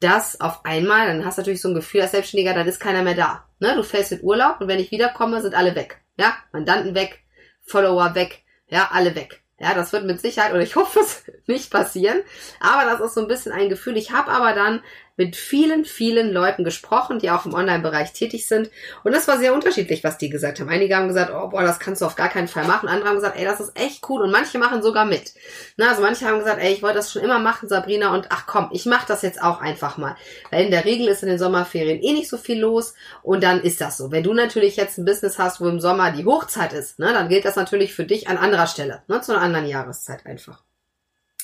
dass 0.00 0.40
auf 0.40 0.64
einmal, 0.64 1.06
dann 1.06 1.24
hast 1.24 1.38
du 1.38 1.42
natürlich 1.42 1.62
so 1.62 1.68
ein 1.68 1.74
Gefühl 1.74 2.00
als 2.00 2.10
Selbstständiger, 2.10 2.54
dann 2.54 2.66
ist 2.66 2.80
keiner 2.80 3.02
mehr 3.02 3.14
da. 3.14 3.44
Ne? 3.60 3.76
Du 3.76 3.84
fällst 3.84 4.10
in 4.10 4.22
Urlaub 4.22 4.60
und 4.60 4.66
wenn 4.66 4.80
ich 4.80 4.90
wiederkomme, 4.90 5.40
sind 5.40 5.54
alle 5.54 5.76
weg. 5.76 6.00
Ja, 6.18 6.34
Mandanten 6.52 6.94
weg, 6.94 7.20
Follower 7.62 8.14
weg, 8.14 8.42
ja, 8.66 8.88
alle 8.92 9.14
weg. 9.14 9.41
Ja, 9.62 9.74
das 9.74 9.92
wird 9.92 10.04
mit 10.06 10.20
Sicherheit, 10.20 10.50
oder 10.52 10.62
ich 10.62 10.74
hoffe 10.74 10.98
es 10.98 11.22
nicht 11.46 11.70
passieren. 11.70 12.20
Aber 12.58 12.84
das 12.90 13.00
ist 13.00 13.14
so 13.14 13.20
ein 13.20 13.28
bisschen 13.28 13.52
ein 13.52 13.68
Gefühl. 13.68 13.96
Ich 13.96 14.10
habe 14.10 14.32
aber 14.32 14.54
dann 14.54 14.82
mit 15.16 15.36
vielen, 15.36 15.84
vielen 15.84 16.32
Leuten 16.32 16.64
gesprochen, 16.64 17.18
die 17.18 17.30
auch 17.30 17.44
im 17.44 17.54
Online-Bereich 17.54 18.12
tätig 18.12 18.48
sind. 18.48 18.70
Und 19.04 19.12
das 19.12 19.28
war 19.28 19.38
sehr 19.38 19.52
unterschiedlich, 19.52 20.02
was 20.04 20.18
die 20.18 20.30
gesagt 20.30 20.60
haben. 20.60 20.70
Einige 20.70 20.96
haben 20.96 21.08
gesagt, 21.08 21.32
oh, 21.34 21.48
boah, 21.48 21.62
das 21.62 21.78
kannst 21.78 22.00
du 22.00 22.06
auf 22.06 22.16
gar 22.16 22.28
keinen 22.28 22.48
Fall 22.48 22.66
machen. 22.66 22.88
Andere 22.88 23.08
haben 23.08 23.16
gesagt, 23.16 23.38
ey, 23.38 23.44
das 23.44 23.60
ist 23.60 23.78
echt 23.78 24.08
cool. 24.08 24.22
Und 24.22 24.30
manche 24.30 24.58
machen 24.58 24.82
sogar 24.82 25.04
mit. 25.04 25.34
Na, 25.76 25.90
also 25.90 26.02
manche 26.02 26.26
haben 26.26 26.38
gesagt, 26.38 26.62
ey, 26.62 26.72
ich 26.72 26.82
wollte 26.82 26.96
das 26.96 27.12
schon 27.12 27.22
immer 27.22 27.38
machen, 27.38 27.68
Sabrina. 27.68 28.14
Und 28.14 28.26
ach 28.30 28.46
komm, 28.46 28.70
ich 28.72 28.86
mache 28.86 29.06
das 29.06 29.22
jetzt 29.22 29.42
auch 29.42 29.60
einfach 29.60 29.98
mal. 29.98 30.16
Weil 30.50 30.64
in 30.64 30.70
der 30.70 30.84
Regel 30.84 31.08
ist 31.08 31.22
in 31.22 31.28
den 31.28 31.38
Sommerferien 31.38 32.02
eh 32.02 32.12
nicht 32.12 32.30
so 32.30 32.38
viel 32.38 32.58
los. 32.58 32.94
Und 33.22 33.42
dann 33.42 33.60
ist 33.60 33.80
das 33.80 33.98
so. 33.98 34.10
Wenn 34.10 34.22
du 34.22 34.32
natürlich 34.32 34.76
jetzt 34.76 34.98
ein 34.98 35.04
Business 35.04 35.38
hast, 35.38 35.60
wo 35.60 35.68
im 35.68 35.80
Sommer 35.80 36.12
die 36.12 36.24
Hochzeit 36.24 36.72
ist, 36.72 36.98
ne, 36.98 37.12
dann 37.12 37.28
gilt 37.28 37.44
das 37.44 37.56
natürlich 37.56 37.94
für 37.94 38.04
dich 38.04 38.28
an 38.28 38.38
anderer 38.38 38.66
Stelle. 38.66 39.02
Ne, 39.08 39.20
zu 39.20 39.32
einer 39.32 39.42
anderen 39.42 39.66
Jahreszeit 39.66 40.24
einfach. 40.24 40.62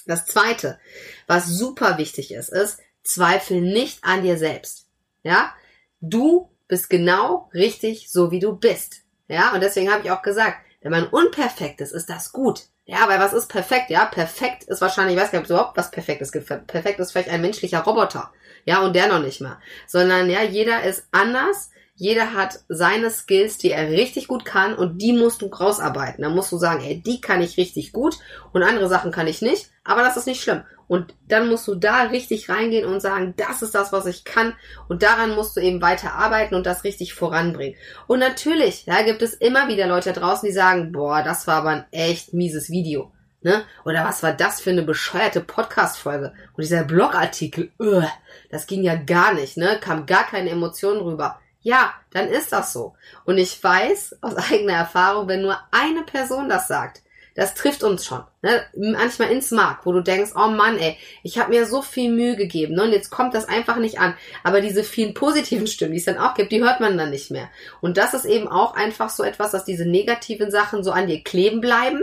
Das 0.07 0.25
zweite, 0.25 0.79
was 1.27 1.47
super 1.47 1.99
wichtig 1.99 2.33
ist, 2.33 2.49
ist, 2.49 2.79
zweifel 3.09 3.61
nicht 3.61 4.05
an 4.05 4.23
dir 4.23 4.37
selbst. 4.37 4.87
Ja, 5.23 5.53
du 6.01 6.51
bist 6.69 6.91
genau 6.91 7.49
richtig 7.55 8.11
so, 8.11 8.31
wie 8.31 8.41
du 8.41 8.57
bist. 8.57 9.03
Ja, 9.29 9.53
und 9.53 9.63
deswegen 9.63 9.91
habe 9.91 10.03
ich 10.05 10.11
auch 10.11 10.23
gesagt, 10.23 10.59
wenn 10.81 10.93
man 10.93 11.09
unperfekt 11.09 11.81
ist, 11.81 11.93
ist 11.93 12.09
das 12.09 12.33
gut. 12.33 12.67
Ja, 12.85 13.09
weil 13.09 13.21
was 13.21 13.33
ist 13.33 13.49
perfekt? 13.49 13.91
Ja, 13.91 14.07
perfekt 14.07 14.65
ist 14.65 14.81
wahrscheinlich, 14.81 15.17
ich 15.17 15.23
weiß 15.23 15.31
gar 15.31 15.41
nicht, 15.41 15.51
ob 15.51 15.51
es 15.51 15.59
überhaupt 15.59 15.77
was 15.77 15.91
Perfektes 15.91 16.33
gibt. 16.33 16.47
Perfekt 16.67 17.01
ist 17.01 17.13
vielleicht 17.13 17.29
ein 17.29 17.43
menschlicher 17.43 17.81
Roboter. 17.81 18.33
Ja, 18.65 18.81
und 18.81 18.95
der 18.95 19.09
noch 19.09 19.21
nicht 19.21 19.41
mal. 19.41 19.59
Sondern, 19.87 20.31
ja, 20.31 20.43
jeder 20.43 20.83
ist 20.85 21.07
anders. 21.11 21.71
Jeder 21.95 22.33
hat 22.33 22.61
seine 22.69 23.11
Skills, 23.11 23.59
die 23.59 23.73
er 23.73 23.91
richtig 23.91 24.29
gut 24.29 24.45
kann 24.45 24.75
und 24.75 25.03
die 25.03 25.13
musst 25.13 25.43
du 25.43 25.47
rausarbeiten. 25.47 26.23
Da 26.23 26.31
musst 26.31 26.53
du 26.53 26.57
sagen, 26.57 26.85
ey, 26.85 27.03
die 27.03 27.21
kann 27.21 27.43
ich 27.43 27.57
richtig 27.57 27.93
gut 27.93 28.19
und 28.53 28.63
andere 28.63 28.89
Sachen 28.89 29.11
kann 29.11 29.27
ich 29.27 29.43
nicht, 29.43 29.71
aber 29.83 30.03
das 30.03 30.17
ist 30.17 30.27
nicht 30.27 30.41
schlimm. 30.41 30.63
Und 30.89 31.15
dann 31.29 31.49
musst 31.49 31.69
du 31.69 31.75
da 31.75 32.05
richtig 32.05 32.49
reingehen 32.49 32.87
und 32.87 33.01
sagen, 33.01 33.35
das 33.37 33.63
ist 33.63 33.75
das, 33.75 33.93
was 33.93 34.07
ich 34.07 34.25
kann. 34.25 34.55
Und 34.89 35.03
daran 35.03 35.35
musst 35.35 35.57
du 35.57 35.61
eben 35.61 35.83
weiter 35.83 36.15
arbeiten 36.15 36.55
und 36.55 36.67
das 36.67 36.83
richtig 36.83 37.15
voranbringen. 37.15 37.79
Und 38.07 38.19
natürlich, 38.19 38.87
da 38.87 39.03
gibt 39.03 39.23
es 39.23 39.35
immer 39.35 39.69
wieder 39.69 39.87
Leute 39.87 40.15
draußen, 40.15 40.49
die 40.49 40.55
sagen, 40.55 40.91
boah, 40.93 41.23
das 41.23 41.47
war 41.47 41.57
aber 41.57 41.71
ein 41.71 41.85
echt 41.93 42.33
mieses 42.33 42.71
Video. 42.71 43.13
Ne? 43.41 43.65
Oder 43.85 44.05
was 44.05 44.23
war 44.23 44.33
das 44.33 44.61
für 44.61 44.71
eine 44.71 44.83
bescheuerte 44.83 45.41
Podcast-Folge? 45.41 46.33
Und 46.55 46.63
dieser 46.63 46.85
Blogartikel, 46.85 47.71
uh, 47.79 48.03
das 48.51 48.67
ging 48.67 48.83
ja 48.83 48.97
gar 48.97 49.33
nicht, 49.33 49.57
ne? 49.57 49.79
Kam 49.81 50.07
gar 50.07 50.25
keine 50.25 50.51
Emotionen 50.51 51.01
rüber. 51.01 51.39
Ja, 51.61 51.93
dann 52.11 52.29
ist 52.29 52.53
das 52.53 52.73
so. 52.73 52.95
Und 53.25 53.39
ich 53.39 53.63
weiß 53.63 54.19
aus 54.23 54.35
eigener 54.37 54.73
Erfahrung, 54.73 55.29
wenn 55.29 55.43
nur 55.43 55.59
eine 55.71 56.03
Person 56.03 56.49
das 56.49 56.67
sagt, 56.67 57.03
das 57.39 57.55
trifft 57.55 57.85
uns 57.85 58.05
schon. 58.05 58.25
Ne? 58.43 58.63
Manchmal 58.75 59.31
ins 59.31 59.53
Mark, 59.53 59.87
wo 59.87 59.93
du 59.93 60.01
denkst, 60.01 60.33
oh 60.35 60.49
Mann, 60.49 60.77
ey, 60.77 60.97
ich 61.23 61.39
habe 61.39 61.51
mir 61.51 61.67
so 61.67 61.83
viel 61.83 62.11
Mühe 62.11 62.35
gegeben 62.35 62.75
ne? 62.75 62.83
und 62.83 62.91
jetzt 62.91 63.11
kommt 63.11 63.33
das 63.33 63.49
einfach 63.49 63.77
nicht 63.77 64.01
an. 64.01 64.15
Aber 64.43 64.61
diese 64.61 64.83
vielen 64.83 65.15
positiven 65.15 65.69
Stimmen, 65.69 65.93
die 65.93 65.99
es 65.99 66.05
dann 66.05 66.19
auch 66.19 66.35
gibt, 66.35 66.51
die 66.51 66.61
hört 66.61 66.81
man 66.81 66.99
dann 66.99 67.11
nicht 67.11 67.31
mehr. 67.31 67.49
Und 67.81 67.97
das 67.97 68.13
ist 68.13 68.25
eben 68.25 68.49
auch 68.49 68.75
einfach 68.75 69.09
so 69.09 69.23
etwas, 69.23 69.53
dass 69.53 69.65
diese 69.65 69.87
negativen 69.87 70.51
Sachen 70.51 70.83
so 70.83 70.91
an 70.91 71.07
dir 71.07 71.23
kleben 71.23 71.61
bleiben 71.61 72.01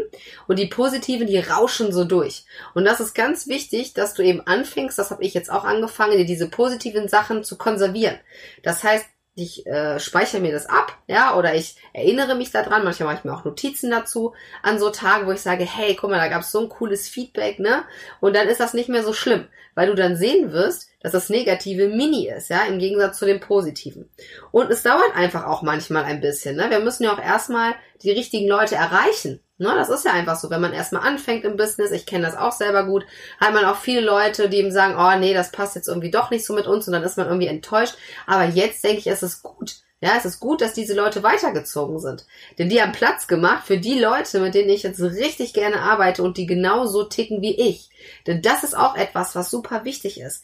und 0.48 0.58
die 0.58 0.68
positiven, 0.68 1.28
die 1.28 1.40
rauschen 1.40 1.92
so 1.92 2.06
durch. 2.06 2.46
Und 2.74 2.86
das 2.86 3.02
ist 3.02 3.14
ganz 3.14 3.48
wichtig, 3.48 3.94
dass 3.94 4.14
du 4.14 4.24
eben 4.24 4.40
anfängst, 4.40 4.98
das 4.98 5.12
habe 5.12 5.24
ich 5.26 5.34
jetzt 5.34 5.52
auch 5.52 5.66
angefangen, 5.66 6.18
dir 6.18 6.26
diese 6.26 6.50
positiven 6.50 7.10
Sachen 7.10 7.44
zu 7.44 7.58
konservieren. 7.58 8.18
Das 8.64 8.86
heißt, 8.86 9.06
ich 9.36 9.68
äh, 9.68 10.00
speichere 10.00 10.40
mir 10.40 10.54
das 10.54 10.66
ab, 10.66 10.98
ja, 11.08 11.36
oder 11.36 11.56
ich 11.56 11.76
erinnere 11.94 12.36
mich 12.36 12.52
daran, 12.52 12.86
manchmal 12.86 13.08
mache 13.08 13.18
ich 13.20 13.26
mir 13.26 13.34
auch 13.36 13.44
Notizen 13.44 13.92
dazu, 13.92 14.34
an 14.64 14.80
so 14.80 14.90
Tagen, 14.90 15.28
wo 15.28 15.32
ich 15.32 15.42
sage, 15.42 15.66
hey, 15.66 15.96
guck 15.96 16.10
mal, 16.10 16.18
da 16.18 16.30
gab 16.30 16.42
es 16.42 16.52
so 16.52 16.62
ein 16.62 16.70
cooles 16.70 17.10
Feedback, 17.10 17.60
ne? 17.60 17.84
Und 18.22 18.36
dann 18.36 18.48
ist 18.48 18.62
das 18.62 18.74
nicht 18.74 18.88
mehr 18.88 19.04
so 19.04 19.12
schlimm, 19.12 19.48
weil 19.76 19.88
du 19.88 19.96
dann 19.96 20.16
sehen 20.16 20.54
wirst, 20.54 20.90
dass 21.02 21.12
das 21.12 21.30
Negative 21.30 21.90
mini 21.90 22.30
ist, 22.30 22.50
ja, 22.50 22.64
im 22.64 22.80
Gegensatz 22.80 23.20
zu 23.20 23.26
dem 23.26 23.42
Positiven. 23.42 24.10
Und 24.52 24.72
es 24.72 24.84
dauert 24.84 25.16
einfach 25.16 25.46
auch 25.46 25.62
manchmal 25.62 26.06
ein 26.06 26.22
bisschen, 26.22 26.56
ne? 26.56 26.70
Wir 26.70 26.80
müssen 26.80 27.04
ja 27.04 27.14
auch 27.14 27.22
erstmal 27.22 27.76
die 28.04 28.12
richtigen 28.12 28.48
Leute 28.48 28.76
erreichen. 28.76 29.42
Ne, 29.58 29.74
das 29.74 29.88
ist 29.90 30.04
ja 30.04 30.12
einfach 30.12 30.38
so, 30.38 30.50
wenn 30.50 30.60
man 30.60 30.74
erstmal 30.74 31.08
anfängt 31.08 31.46
im 31.46 31.56
Business, 31.56 31.92
ich 31.92 32.06
kenne 32.06 32.26
das 32.26 32.36
auch 32.36 32.52
selber 32.52 32.86
gut, 32.86 33.06
hat 33.40 33.54
man 33.54 33.64
auch 33.64 33.78
viele 33.78 34.02
Leute, 34.02 34.50
die 34.50 34.60
ihm 34.60 34.72
sagen, 34.72 34.96
oh 34.98 35.18
nee, 35.18 35.34
das 35.34 35.52
passt 35.52 35.76
jetzt 35.76 35.88
irgendwie 35.88 36.12
doch 36.12 36.30
nicht 36.30 36.46
so 36.46 36.54
mit 36.54 36.68
uns 36.68 36.88
und 36.88 36.94
dann 36.94 37.04
ist 37.04 37.18
man 37.18 37.28
irgendwie 37.28 37.48
enttäuscht. 37.48 37.96
Aber 38.28 38.44
jetzt 38.44 38.84
denke 38.84 39.00
ich, 39.00 39.08
es 39.08 39.24
ist 39.24 39.44
gut. 39.44 39.78
Ja, 40.02 40.12
es 40.18 40.26
ist 40.26 40.42
gut, 40.42 40.60
dass 40.60 40.74
diese 40.74 40.94
Leute 40.94 41.24
weitergezogen 41.24 42.00
sind. 42.00 42.26
Denn 42.60 42.68
die 42.68 42.82
haben 42.82 42.92
Platz 42.92 43.28
gemacht 43.28 43.66
für 43.66 43.78
die 43.78 43.98
Leute, 43.98 44.42
mit 44.42 44.54
denen 44.54 44.70
ich 44.70 44.84
jetzt 44.84 45.00
richtig 45.02 45.54
gerne 45.54 45.80
arbeite 45.80 46.22
und 46.22 46.38
die 46.38 46.46
genauso 46.46 47.06
ticken 47.06 47.42
wie 47.42 47.56
ich. 47.56 47.90
Denn 48.28 48.42
das 48.42 48.64
ist 48.66 48.78
auch 48.78 48.96
etwas, 48.98 49.36
was 49.36 49.50
super 49.50 49.86
wichtig 49.86 50.20
ist. 50.20 50.44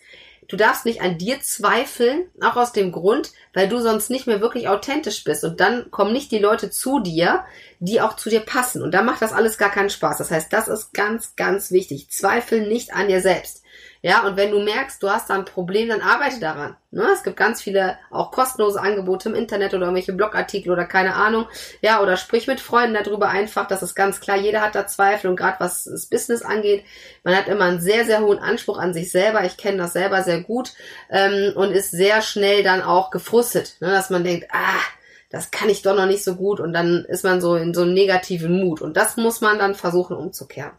Du 0.51 0.57
darfst 0.57 0.83
nicht 0.83 1.01
an 1.01 1.17
dir 1.17 1.39
zweifeln, 1.39 2.29
auch 2.41 2.57
aus 2.57 2.73
dem 2.73 2.91
Grund, 2.91 3.31
weil 3.53 3.69
du 3.69 3.79
sonst 3.79 4.09
nicht 4.09 4.27
mehr 4.27 4.41
wirklich 4.41 4.67
authentisch 4.67 5.23
bist. 5.23 5.45
Und 5.45 5.61
dann 5.61 5.89
kommen 5.91 6.11
nicht 6.11 6.29
die 6.29 6.39
Leute 6.39 6.69
zu 6.69 6.99
dir, 6.99 7.45
die 7.79 8.01
auch 8.01 8.17
zu 8.17 8.29
dir 8.29 8.41
passen. 8.41 8.81
Und 8.81 8.91
dann 8.91 9.05
macht 9.05 9.21
das 9.21 9.31
alles 9.31 9.57
gar 9.57 9.71
keinen 9.71 9.89
Spaß. 9.89 10.17
Das 10.17 10.29
heißt, 10.29 10.51
das 10.51 10.67
ist 10.67 10.93
ganz, 10.93 11.37
ganz 11.37 11.71
wichtig. 11.71 12.11
Zweifel 12.11 12.67
nicht 12.67 12.93
an 12.93 13.07
dir 13.07 13.21
selbst. 13.21 13.60
Ja, 14.03 14.25
und 14.25 14.35
wenn 14.35 14.49
du 14.49 14.59
merkst, 14.59 15.01
du 15.03 15.09
hast 15.09 15.29
da 15.29 15.35
ein 15.35 15.45
Problem, 15.45 15.89
dann 15.89 16.01
arbeite 16.01 16.39
daran. 16.39 16.75
Ne? 16.89 17.07
Es 17.13 17.21
gibt 17.21 17.37
ganz 17.37 17.61
viele 17.61 17.99
auch 18.09 18.31
kostenlose 18.31 18.81
Angebote 18.81 19.29
im 19.29 19.35
Internet 19.35 19.75
oder 19.75 19.83
irgendwelche 19.83 20.13
Blogartikel 20.13 20.71
oder 20.71 20.85
keine 20.85 21.13
Ahnung. 21.13 21.45
Ja, 21.81 22.01
oder 22.01 22.17
sprich 22.17 22.47
mit 22.47 22.59
Freunden 22.59 22.95
darüber 22.95 23.29
einfach. 23.29 23.67
Das 23.67 23.83
ist 23.83 23.93
ganz 23.93 24.19
klar. 24.19 24.37
Jeder 24.37 24.61
hat 24.61 24.73
da 24.73 24.87
Zweifel 24.87 25.29
und 25.29 25.35
gerade 25.35 25.59
was 25.59 25.83
das 25.83 26.07
Business 26.07 26.41
angeht, 26.41 26.83
man 27.23 27.35
hat 27.35 27.47
immer 27.47 27.65
einen 27.65 27.79
sehr, 27.79 28.03
sehr 28.05 28.21
hohen 28.21 28.39
Anspruch 28.39 28.79
an 28.79 28.93
sich 28.93 29.11
selber. 29.11 29.45
Ich 29.45 29.57
kenne 29.57 29.77
das 29.77 29.93
selber 29.93 30.23
sehr 30.23 30.41
gut 30.41 30.73
ähm, 31.11 31.53
und 31.55 31.71
ist 31.71 31.91
sehr 31.91 32.23
schnell 32.23 32.63
dann 32.63 32.81
auch 32.81 33.11
gefrustet, 33.11 33.75
ne? 33.81 33.91
dass 33.91 34.09
man 34.09 34.23
denkt, 34.23 34.47
ah, 34.51 34.81
das 35.29 35.51
kann 35.51 35.69
ich 35.69 35.83
doch 35.83 35.95
noch 35.95 36.07
nicht 36.07 36.23
so 36.23 36.35
gut 36.35 36.59
und 36.59 36.73
dann 36.73 37.05
ist 37.05 37.23
man 37.23 37.39
so 37.39 37.55
in 37.55 37.73
so 37.73 37.83
einem 37.83 37.93
negativen 37.93 38.59
Mut 38.59 38.81
und 38.81 38.97
das 38.97 39.15
muss 39.15 39.41
man 39.41 39.59
dann 39.59 39.75
versuchen 39.75 40.17
umzukehren. 40.17 40.73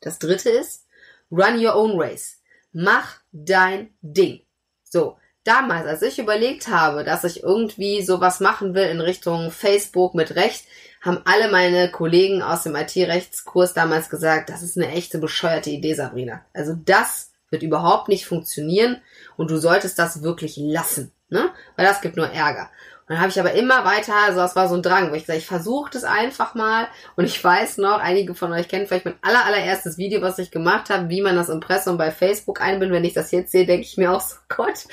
Das 0.00 0.18
dritte 0.18 0.50
ist, 0.50 0.86
Run 1.30 1.64
your 1.64 1.74
own 1.74 1.98
race. 1.98 2.38
Mach 2.72 3.18
dein 3.32 3.90
Ding. 4.00 4.40
So, 4.84 5.16
damals, 5.44 5.86
als 5.86 6.02
ich 6.02 6.18
überlegt 6.18 6.68
habe, 6.68 7.04
dass 7.04 7.24
ich 7.24 7.42
irgendwie 7.42 8.02
sowas 8.02 8.40
machen 8.40 8.74
will 8.74 8.84
in 8.84 9.00
Richtung 9.00 9.50
Facebook 9.50 10.14
mit 10.14 10.34
Recht, 10.34 10.64
haben 11.00 11.22
alle 11.24 11.50
meine 11.50 11.90
Kollegen 11.90 12.42
aus 12.42 12.64
dem 12.64 12.76
IT-Rechtskurs 12.76 13.72
damals 13.72 14.10
gesagt, 14.10 14.50
das 14.50 14.62
ist 14.62 14.76
eine 14.76 14.88
echte 14.88 15.18
bescheuerte 15.18 15.70
Idee, 15.70 15.94
Sabrina. 15.94 16.44
Also 16.52 16.74
das 16.74 17.30
wird 17.50 17.62
überhaupt 17.62 18.08
nicht 18.08 18.26
funktionieren 18.26 19.00
und 19.36 19.50
du 19.50 19.56
solltest 19.56 19.98
das 19.98 20.22
wirklich 20.22 20.56
lassen, 20.56 21.12
ne? 21.28 21.50
Weil 21.76 21.86
das 21.86 22.00
gibt 22.00 22.16
nur 22.16 22.28
Ärger 22.28 22.70
dann 23.10 23.18
habe 23.18 23.30
ich 23.30 23.40
aber 23.40 23.54
immer 23.54 23.84
weiter, 23.84 24.14
also 24.24 24.38
das 24.38 24.54
war 24.54 24.68
so 24.68 24.76
ein 24.76 24.84
Drang, 24.84 25.10
wo 25.10 25.16
ich 25.16 25.22
gesagt, 25.22 25.40
ich 25.40 25.46
versuche 25.48 25.90
das 25.90 26.04
einfach 26.04 26.54
mal. 26.54 26.86
Und 27.16 27.24
ich 27.24 27.42
weiß 27.42 27.78
noch, 27.78 27.98
einige 27.98 28.36
von 28.36 28.52
euch 28.52 28.68
kennen 28.68 28.86
vielleicht 28.86 29.04
mein 29.04 29.16
aller, 29.20 29.44
allererstes 29.46 29.98
Video, 29.98 30.22
was 30.22 30.38
ich 30.38 30.52
gemacht 30.52 30.90
habe, 30.90 31.08
wie 31.08 31.20
man 31.20 31.34
das 31.34 31.48
Impressum 31.48 31.98
bei 31.98 32.12
Facebook 32.12 32.60
einbindet. 32.60 32.96
Wenn 32.96 33.04
ich 33.04 33.12
das 33.12 33.32
jetzt 33.32 33.50
sehe, 33.50 33.66
denke 33.66 33.84
ich 33.84 33.96
mir 33.96 34.12
auch 34.12 34.20
so, 34.20 34.36
Gott. 34.48 34.84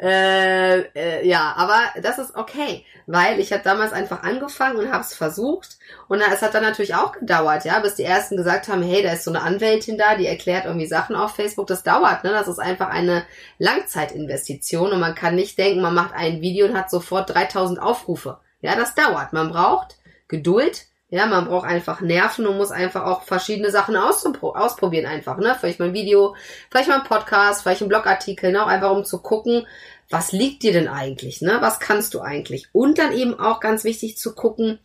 Äh, 0.00 0.80
äh, 0.80 1.24
ja, 1.24 1.54
aber 1.56 1.78
das 2.02 2.18
ist 2.18 2.34
okay, 2.34 2.84
weil 3.06 3.38
ich 3.38 3.52
habe 3.52 3.62
damals 3.62 3.92
einfach 3.92 4.24
angefangen 4.24 4.78
und 4.78 4.92
habe 4.92 5.04
es 5.04 5.14
versucht. 5.14 5.78
Und 6.08 6.20
es 6.20 6.42
hat 6.42 6.54
dann 6.54 6.64
natürlich 6.64 6.96
auch 6.96 7.12
gedauert, 7.12 7.64
ja, 7.64 7.78
bis 7.78 7.94
die 7.94 8.02
ersten 8.02 8.36
gesagt 8.36 8.66
haben, 8.66 8.82
hey, 8.82 9.04
da 9.04 9.12
ist 9.12 9.22
so 9.22 9.30
eine 9.30 9.42
Anwältin 9.42 9.96
da, 9.96 10.16
die 10.16 10.26
erklärt 10.26 10.64
irgendwie 10.64 10.86
Sachen 10.86 11.14
auf 11.14 11.36
Facebook. 11.36 11.68
Das 11.68 11.84
dauert, 11.84 12.24
ne? 12.24 12.30
Das 12.30 12.48
ist 12.48 12.58
einfach 12.58 12.88
eine 12.88 13.24
Langzeitinvestition 13.58 14.90
und 14.90 14.98
man 14.98 15.14
kann 15.14 15.36
nicht 15.36 15.58
denken, 15.58 15.80
man 15.80 15.94
macht 15.94 16.12
ein 16.12 16.40
Video 16.40 16.66
und 16.66 16.76
hat 16.76 16.90
sofort 16.90 17.36
3000 17.52 17.80
Aufrufe. 17.80 18.38
Ja, 18.60 18.76
das 18.76 18.94
dauert. 18.94 19.32
Man 19.32 19.50
braucht 19.50 19.96
Geduld. 20.28 20.86
Ja, 21.10 21.26
man 21.26 21.46
braucht 21.46 21.66
einfach 21.66 22.00
Nerven 22.00 22.46
und 22.46 22.56
muss 22.56 22.70
einfach 22.70 23.04
auch 23.04 23.24
verschiedene 23.24 23.70
Sachen 23.70 23.96
ausprobieren 23.96 25.04
einfach, 25.04 25.36
ne? 25.36 25.54
Vielleicht 25.60 25.78
mal 25.78 25.88
ein 25.88 25.94
Video, 25.94 26.34
vielleicht 26.70 26.88
mal 26.88 27.00
ein 27.00 27.06
Podcast, 27.06 27.60
vielleicht 27.60 27.82
ein 27.82 27.88
Blogartikel, 27.88 28.50
ne? 28.50 28.62
Auch 28.62 28.68
einfach 28.68 28.90
um 28.92 29.04
zu 29.04 29.20
gucken, 29.20 29.66
was 30.08 30.32
liegt 30.32 30.62
dir 30.62 30.72
denn 30.72 30.88
eigentlich, 30.88 31.42
ne? 31.42 31.58
Was 31.60 31.80
kannst 31.80 32.14
du 32.14 32.22
eigentlich? 32.22 32.68
Und 32.72 32.98
dann 32.98 33.12
eben 33.12 33.38
auch 33.38 33.60
ganz 33.60 33.84
wichtig 33.84 34.16
zu 34.16 34.34
gucken, 34.34 34.78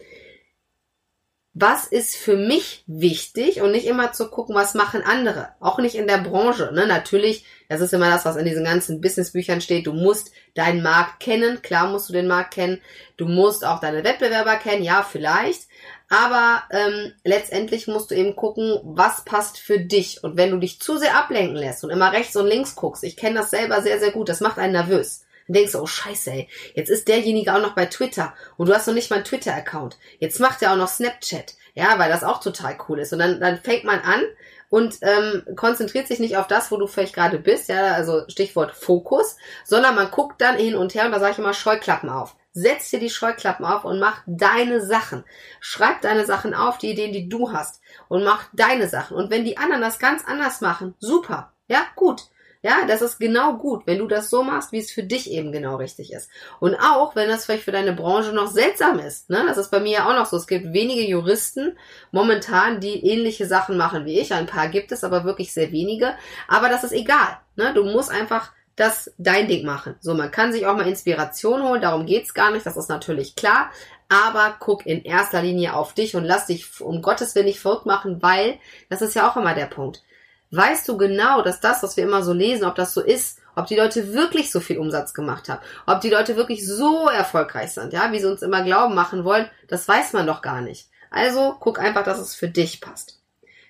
was 1.59 1.87
ist 1.87 2.15
für 2.15 2.35
mich 2.35 2.83
wichtig 2.85 3.61
und 3.61 3.71
nicht 3.71 3.87
immer 3.87 4.11
zu 4.11 4.29
gucken, 4.29 4.53
was 4.53 4.75
machen 4.75 5.01
andere. 5.01 5.49
Auch 5.59 5.79
nicht 5.79 5.95
in 5.95 6.05
der 6.05 6.19
Branche. 6.19 6.69
Ne? 6.71 6.85
Natürlich, 6.85 7.45
das 7.67 7.81
ist 7.81 7.93
immer 7.93 8.11
das, 8.11 8.25
was 8.25 8.35
in 8.35 8.45
diesen 8.45 8.63
ganzen 8.63 9.01
Businessbüchern 9.01 9.59
steht. 9.61 9.87
Du 9.87 9.93
musst 9.93 10.31
deinen 10.53 10.83
Markt 10.83 11.19
kennen. 11.19 11.61
Klar 11.63 11.89
musst 11.89 12.09
du 12.09 12.13
den 12.13 12.27
Markt 12.27 12.53
kennen. 12.53 12.79
Du 13.17 13.25
musst 13.25 13.65
auch 13.65 13.79
deine 13.79 14.03
Wettbewerber 14.03 14.57
kennen. 14.57 14.83
Ja, 14.83 15.01
vielleicht. 15.01 15.63
Aber 16.09 16.61
ähm, 16.69 17.13
letztendlich 17.23 17.87
musst 17.87 18.11
du 18.11 18.15
eben 18.15 18.35
gucken, 18.35 18.79
was 18.83 19.25
passt 19.25 19.57
für 19.57 19.79
dich. 19.79 20.23
Und 20.23 20.37
wenn 20.37 20.51
du 20.51 20.57
dich 20.57 20.79
zu 20.79 20.97
sehr 20.97 21.17
ablenken 21.17 21.55
lässt 21.55 21.83
und 21.83 21.89
immer 21.89 22.11
rechts 22.11 22.35
und 22.35 22.45
links 22.45 22.75
guckst, 22.75 23.03
ich 23.03 23.17
kenne 23.17 23.39
das 23.39 23.49
selber 23.49 23.81
sehr, 23.81 23.99
sehr 23.99 24.11
gut, 24.11 24.29
das 24.29 24.41
macht 24.41 24.59
einen 24.59 24.73
nervös. 24.73 25.23
Dann 25.47 25.53
denkst 25.53 25.71
du, 25.71 25.79
oh 25.79 25.87
scheiße, 25.87 26.31
ey, 26.31 26.49
jetzt 26.75 26.89
ist 26.89 27.07
derjenige 27.07 27.53
auch 27.53 27.61
noch 27.61 27.75
bei 27.75 27.85
Twitter 27.85 28.33
und 28.57 28.67
du 28.67 28.73
hast 28.73 28.87
noch 28.87 28.93
nicht 28.93 29.09
mal 29.09 29.17
einen 29.17 29.25
Twitter-Account. 29.25 29.97
Jetzt 30.19 30.39
macht 30.39 30.61
er 30.61 30.73
auch 30.73 30.77
noch 30.77 30.89
Snapchat. 30.89 31.55
Ja, 31.73 31.99
weil 31.99 32.09
das 32.09 32.23
auch 32.23 32.41
total 32.41 32.75
cool 32.89 32.99
ist. 32.99 33.13
Und 33.13 33.19
dann, 33.19 33.39
dann 33.39 33.59
fängt 33.59 33.83
man 33.83 33.99
an 33.99 34.23
und 34.69 34.97
ähm, 35.01 35.43
konzentriert 35.55 36.07
sich 36.07 36.19
nicht 36.19 36.35
auf 36.37 36.47
das, 36.47 36.71
wo 36.71 36.77
du 36.77 36.87
vielleicht 36.87 37.13
gerade 37.13 37.37
bist, 37.37 37.69
ja, 37.69 37.93
also 37.93 38.23
Stichwort 38.27 38.71
Fokus, 38.75 39.37
sondern 39.63 39.95
man 39.95 40.11
guckt 40.11 40.41
dann 40.41 40.57
hin 40.57 40.75
und 40.75 40.95
her 40.95 41.05
und 41.05 41.11
da 41.11 41.19
sage 41.19 41.33
ich 41.33 41.37
immer 41.37 41.53
Scheuklappen 41.53 42.09
auf. 42.09 42.35
Setz 42.51 42.89
dir 42.89 42.99
die 42.99 43.11
Scheuklappen 43.11 43.63
auf 43.63 43.85
und 43.85 43.99
mach 43.99 44.23
deine 44.25 44.83
Sachen. 44.83 45.23
Schreib 45.59 46.01
deine 46.01 46.25
Sachen 46.25 46.55
auf, 46.55 46.79
die 46.79 46.89
Ideen, 46.89 47.13
die 47.13 47.29
du 47.29 47.53
hast 47.53 47.81
und 48.07 48.23
mach 48.23 48.45
deine 48.53 48.89
Sachen. 48.89 49.15
Und 49.15 49.29
wenn 49.29 49.45
die 49.45 49.59
anderen 49.59 49.81
das 49.83 49.99
ganz 49.99 50.23
anders 50.25 50.61
machen, 50.61 50.95
super. 50.97 51.53
Ja, 51.67 51.85
gut. 51.95 52.23
Ja, 52.67 52.85
das 52.85 53.01
ist 53.01 53.17
genau 53.17 53.53
gut, 53.53 53.87
wenn 53.87 53.99
du 53.99 54.07
das 54.07 54.29
so 54.29 54.43
machst, 54.43 54.73
wie 54.73 54.79
es 54.79 54.91
für 54.91 55.03
dich 55.03 55.31
eben 55.31 55.53
genau 55.53 55.77
richtig 55.77 56.11
ist. 56.11 56.29
Und 56.59 56.75
auch, 56.75 57.15
wenn 57.15 57.29
das 57.29 57.45
vielleicht 57.45 57.63
für 57.63 57.71
deine 57.71 57.93
Branche 57.93 58.33
noch 58.33 58.47
seltsam 58.47 58.99
ist. 58.99 59.29
Ne? 59.29 59.45
Das 59.47 59.55
ist 59.55 59.71
bei 59.71 59.79
mir 59.79 59.91
ja 59.99 60.09
auch 60.09 60.13
noch 60.13 60.25
so. 60.25 60.35
Es 60.35 60.47
gibt 60.47 60.73
wenige 60.73 61.07
Juristen 61.07 61.77
momentan, 62.11 62.81
die 62.81 63.05
ähnliche 63.07 63.45
Sachen 63.45 63.77
machen 63.77 64.03
wie 64.03 64.19
ich. 64.19 64.33
Ein 64.33 64.47
paar 64.47 64.67
gibt 64.67 64.91
es, 64.91 65.05
aber 65.05 65.23
wirklich 65.23 65.53
sehr 65.53 65.71
wenige. 65.71 66.15
Aber 66.49 66.67
das 66.67 66.83
ist 66.83 66.91
egal. 66.91 67.37
Ne? 67.55 67.73
Du 67.73 67.85
musst 67.85 68.11
einfach 68.11 68.51
das 68.75 69.13
dein 69.17 69.47
Ding 69.47 69.65
machen. 69.65 69.95
So, 70.01 70.13
man 70.13 70.29
kann 70.29 70.51
sich 70.51 70.65
auch 70.65 70.75
mal 70.75 70.89
Inspiration 70.89 71.63
holen, 71.63 71.81
darum 71.81 72.05
geht's 72.05 72.33
gar 72.33 72.51
nicht, 72.51 72.65
das 72.65 72.75
ist 72.75 72.89
natürlich 72.89 73.37
klar. 73.37 73.71
Aber 74.09 74.57
guck 74.59 74.85
in 74.85 75.05
erster 75.05 75.41
Linie 75.41 75.73
auf 75.73 75.93
dich 75.93 76.17
und 76.17 76.25
lass 76.25 76.47
dich 76.47 76.81
um 76.81 77.01
Gottes 77.01 77.33
Willen 77.33 77.45
nicht 77.45 77.61
verrückt 77.61 77.85
machen, 77.85 78.21
weil 78.21 78.59
das 78.89 79.01
ist 79.01 79.15
ja 79.15 79.29
auch 79.29 79.37
immer 79.37 79.55
der 79.55 79.67
Punkt. 79.67 80.03
Weißt 80.51 80.87
du 80.87 80.97
genau, 80.97 81.41
dass 81.41 81.59
das, 81.59 81.83
was 81.83 81.97
wir 81.97 82.03
immer 82.03 82.23
so 82.23 82.33
lesen, 82.33 82.65
ob 82.65 82.75
das 82.75 82.93
so 82.93 83.01
ist, 83.01 83.39
ob 83.55 83.67
die 83.67 83.75
Leute 83.75 84.13
wirklich 84.13 84.51
so 84.51 84.59
viel 84.59 84.77
Umsatz 84.77 85.13
gemacht 85.13 85.49
haben, 85.49 85.61
ob 85.85 85.99
die 86.01 86.09
Leute 86.09 86.37
wirklich 86.37 86.65
so 86.65 87.09
erfolgreich 87.09 87.71
sind, 87.71 87.91
ja, 87.91 88.11
wie 88.11 88.19
sie 88.19 88.29
uns 88.29 88.41
immer 88.41 88.63
glauben 88.63 88.95
machen 88.95 89.25
wollen, 89.25 89.49
das 89.67 89.87
weiß 89.87 90.13
man 90.13 90.27
doch 90.27 90.41
gar 90.41 90.61
nicht. 90.61 90.89
Also 91.09 91.55
guck 91.59 91.79
einfach, 91.79 92.03
dass 92.03 92.19
es 92.19 92.35
für 92.35 92.49
dich 92.49 92.81
passt. 92.81 93.19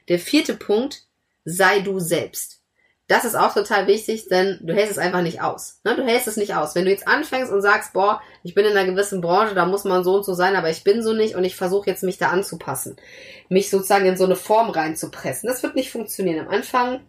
Der 0.09 0.19
vierte 0.19 0.53
Punkt, 0.53 1.03
sei 1.45 1.79
du 1.79 1.99
selbst. 1.99 2.56
Das 3.07 3.23
ist 3.23 3.35
auch 3.35 3.53
total 3.53 3.87
wichtig, 3.87 4.27
denn 4.27 4.59
du 4.61 4.73
hältst 4.73 4.91
es 4.91 4.97
einfach 4.97 5.21
nicht 5.21 5.41
aus. 5.41 5.79
Ne? 5.85 5.95
Du 5.95 6.03
hältst 6.03 6.27
es 6.27 6.35
nicht 6.35 6.55
aus. 6.55 6.75
Wenn 6.75 6.83
du 6.83 6.91
jetzt 6.91 7.07
anfängst 7.07 7.51
und 7.53 7.61
sagst, 7.61 7.93
boah, 7.93 8.21
ich 8.43 8.53
bin 8.53 8.65
in 8.65 8.75
einer 8.75 8.89
gewissen 8.89 9.21
Branche, 9.21 9.55
da 9.55 9.65
muss 9.65 9.85
man 9.85 10.03
so 10.03 10.15
und 10.15 10.25
so 10.25 10.33
sein, 10.33 10.57
aber 10.57 10.69
ich 10.69 10.83
bin 10.83 11.01
so 11.01 11.13
nicht 11.13 11.35
und 11.35 11.45
ich 11.45 11.55
versuche 11.55 11.89
jetzt 11.89 12.03
mich 12.03 12.17
da 12.17 12.29
anzupassen, 12.29 12.97
mich 13.47 13.69
sozusagen 13.69 14.05
in 14.05 14.17
so 14.17 14.25
eine 14.25 14.35
Form 14.35 14.69
reinzupressen. 14.69 15.47
Das 15.47 15.63
wird 15.63 15.75
nicht 15.75 15.89
funktionieren. 15.89 16.45
Am 16.45 16.53
Anfang 16.53 16.99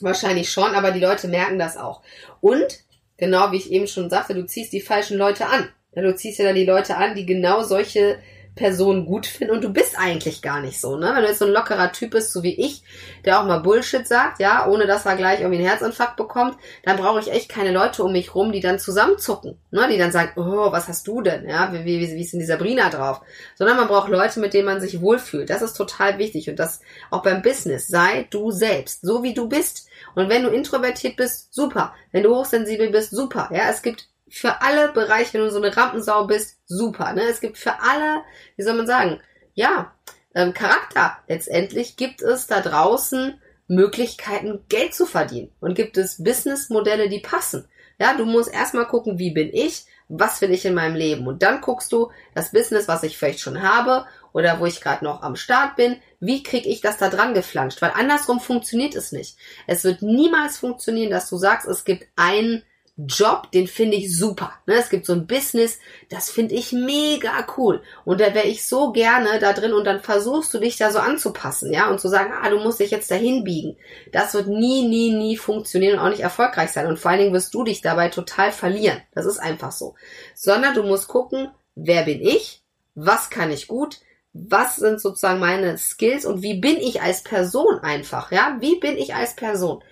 wahrscheinlich 0.00 0.50
schon, 0.50 0.74
aber 0.74 0.92
die 0.92 1.00
Leute 1.00 1.28
merken 1.28 1.58
das 1.58 1.76
auch. 1.76 2.02
Und, 2.40 2.84
genau 3.18 3.52
wie 3.52 3.58
ich 3.58 3.70
eben 3.70 3.86
schon 3.86 4.08
sagte, 4.08 4.34
du 4.34 4.46
ziehst 4.46 4.72
die 4.72 4.80
falschen 4.80 5.18
Leute 5.18 5.46
an. 5.46 5.68
Du 5.94 6.14
ziehst 6.14 6.38
ja 6.38 6.46
dann 6.46 6.54
die 6.54 6.64
Leute 6.64 6.96
an, 6.96 7.14
die 7.14 7.26
genau 7.26 7.62
solche 7.64 8.18
Person 8.58 9.06
gut 9.06 9.26
finden 9.26 9.54
und 9.54 9.62
du 9.62 9.72
bist 9.72 9.96
eigentlich 9.96 10.42
gar 10.42 10.60
nicht 10.60 10.80
so, 10.80 10.96
ne? 10.96 11.12
Wenn 11.14 11.22
du 11.22 11.28
jetzt 11.28 11.38
so 11.38 11.46
ein 11.46 11.52
lockerer 11.52 11.92
Typ 11.92 12.10
bist, 12.10 12.32
so 12.32 12.42
wie 12.42 12.60
ich, 12.60 12.82
der 13.24 13.40
auch 13.40 13.46
mal 13.46 13.60
Bullshit 13.60 14.06
sagt, 14.06 14.40
ja, 14.40 14.66
ohne 14.66 14.86
dass 14.86 15.06
er 15.06 15.14
gleich 15.14 15.40
irgendwie 15.40 15.58
einen 15.58 15.68
Herzinfarkt 15.68 16.16
bekommt, 16.16 16.58
dann 16.82 16.96
brauche 16.96 17.20
ich 17.20 17.30
echt 17.30 17.48
keine 17.48 17.70
Leute 17.70 18.02
um 18.02 18.12
mich 18.12 18.34
rum, 18.34 18.50
die 18.50 18.60
dann 18.60 18.80
zusammenzucken, 18.80 19.58
ne? 19.70 19.88
Die 19.88 19.96
dann 19.96 20.10
sagen, 20.10 20.32
oh, 20.36 20.72
was 20.72 20.88
hast 20.88 21.06
du 21.06 21.22
denn, 21.22 21.48
ja? 21.48 21.72
Wie, 21.72 21.84
wie, 21.84 22.00
wie 22.00 22.20
ist 22.20 22.32
denn 22.32 22.40
die 22.40 22.46
Sabrina 22.46 22.90
drauf? 22.90 23.20
Sondern 23.54 23.76
man 23.76 23.86
braucht 23.86 24.08
Leute, 24.08 24.40
mit 24.40 24.52
denen 24.54 24.66
man 24.66 24.80
sich 24.80 25.00
wohlfühlt. 25.00 25.48
Das 25.50 25.62
ist 25.62 25.74
total 25.74 26.18
wichtig 26.18 26.50
und 26.50 26.58
das 26.58 26.80
auch 27.10 27.22
beim 27.22 27.42
Business. 27.42 27.86
Sei 27.86 28.26
du 28.30 28.50
selbst, 28.50 29.02
so 29.02 29.22
wie 29.22 29.34
du 29.34 29.48
bist. 29.48 29.88
Und 30.16 30.28
wenn 30.28 30.42
du 30.42 30.48
introvertiert 30.48 31.16
bist, 31.16 31.54
super. 31.54 31.94
Wenn 32.10 32.24
du 32.24 32.34
hochsensibel 32.34 32.90
bist, 32.90 33.12
super. 33.12 33.48
Ja, 33.52 33.70
es 33.70 33.82
gibt 33.82 34.08
für 34.30 34.62
alle 34.62 34.92
Bereiche, 34.92 35.34
wenn 35.34 35.42
du 35.42 35.50
so 35.50 35.62
eine 35.62 35.76
Rampensau 35.76 36.26
bist, 36.26 36.58
super. 36.66 37.12
Ne? 37.12 37.22
Es 37.22 37.40
gibt 37.40 37.58
für 37.58 37.80
alle, 37.80 38.22
wie 38.56 38.62
soll 38.62 38.74
man 38.74 38.86
sagen, 38.86 39.20
ja, 39.54 39.92
ähm, 40.34 40.54
Charakter. 40.54 41.18
Letztendlich 41.26 41.96
gibt 41.96 42.22
es 42.22 42.46
da 42.46 42.60
draußen 42.60 43.40
Möglichkeiten, 43.66 44.64
Geld 44.68 44.94
zu 44.94 45.06
verdienen. 45.06 45.50
Und 45.60 45.74
gibt 45.74 45.96
es 45.96 46.22
Businessmodelle, 46.22 47.08
die 47.08 47.20
passen. 47.20 47.68
Ja, 47.98 48.14
du 48.14 48.24
musst 48.24 48.52
erstmal 48.52 48.86
gucken, 48.86 49.18
wie 49.18 49.32
bin 49.32 49.50
ich, 49.52 49.86
was 50.08 50.40
will 50.40 50.52
ich 50.52 50.64
in 50.64 50.74
meinem 50.74 50.94
Leben. 50.94 51.26
Und 51.26 51.42
dann 51.42 51.60
guckst 51.60 51.92
du 51.92 52.10
das 52.34 52.52
Business, 52.52 52.88
was 52.88 53.02
ich 53.02 53.18
vielleicht 53.18 53.40
schon 53.40 53.62
habe 53.62 54.06
oder 54.32 54.60
wo 54.60 54.66
ich 54.66 54.80
gerade 54.80 55.04
noch 55.04 55.22
am 55.22 55.36
Start 55.36 55.76
bin, 55.76 55.96
wie 56.20 56.42
kriege 56.42 56.68
ich 56.68 56.80
das 56.80 56.96
da 56.96 57.08
dran 57.08 57.34
geflanscht? 57.34 57.82
Weil 57.82 57.92
andersrum 57.94 58.40
funktioniert 58.40 58.94
es 58.94 59.12
nicht. 59.12 59.36
Es 59.66 59.84
wird 59.84 60.02
niemals 60.02 60.58
funktionieren, 60.58 61.10
dass 61.10 61.28
du 61.28 61.36
sagst, 61.36 61.66
es 61.66 61.84
gibt 61.84 62.06
ein 62.16 62.62
Job, 63.06 63.52
den 63.52 63.68
finde 63.68 63.96
ich 63.96 64.16
super. 64.16 64.52
Ne? 64.66 64.74
Es 64.74 64.90
gibt 64.90 65.06
so 65.06 65.12
ein 65.12 65.28
Business, 65.28 65.78
das 66.10 66.30
finde 66.30 66.56
ich 66.56 66.72
mega 66.72 67.46
cool. 67.56 67.80
Und 68.04 68.20
da 68.20 68.34
wäre 68.34 68.48
ich 68.48 68.66
so 68.66 68.90
gerne 68.90 69.38
da 69.38 69.52
drin 69.52 69.72
und 69.72 69.84
dann 69.84 70.00
versuchst 70.00 70.52
du 70.52 70.58
dich 70.58 70.78
da 70.78 70.90
so 70.90 70.98
anzupassen, 70.98 71.72
ja, 71.72 71.88
und 71.88 72.00
zu 72.00 72.08
sagen, 72.08 72.32
ah, 72.42 72.50
du 72.50 72.58
musst 72.58 72.80
dich 72.80 72.90
jetzt 72.90 73.10
dahin 73.12 73.44
biegen. 73.44 73.76
Das 74.10 74.34
wird 74.34 74.48
nie, 74.48 74.88
nie, 74.88 75.12
nie 75.12 75.36
funktionieren 75.36 76.00
und 76.00 76.04
auch 76.04 76.10
nicht 76.10 76.22
erfolgreich 76.22 76.72
sein. 76.72 76.88
Und 76.88 76.98
vor 76.98 77.12
allen 77.12 77.20
Dingen 77.20 77.32
wirst 77.32 77.54
du 77.54 77.62
dich 77.62 77.82
dabei 77.82 78.08
total 78.08 78.50
verlieren. 78.50 79.00
Das 79.14 79.26
ist 79.26 79.38
einfach 79.38 79.70
so. 79.70 79.94
Sondern 80.34 80.74
du 80.74 80.82
musst 80.82 81.06
gucken, 81.06 81.50
wer 81.76 82.02
bin 82.02 82.20
ich? 82.20 82.62
Was 82.96 83.30
kann 83.30 83.52
ich 83.52 83.68
gut? 83.68 83.98
Was 84.32 84.74
sind 84.74 85.00
sozusagen 85.00 85.38
meine 85.38 85.78
Skills 85.78 86.26
und 86.26 86.42
wie 86.42 86.54
bin 86.54 86.78
ich 86.78 87.00
als 87.00 87.22
Person 87.22 87.78
einfach, 87.80 88.32
ja? 88.32 88.56
Wie 88.58 88.80
bin 88.80 88.96
ich 88.98 89.14
als 89.14 89.36
Person? 89.36 89.84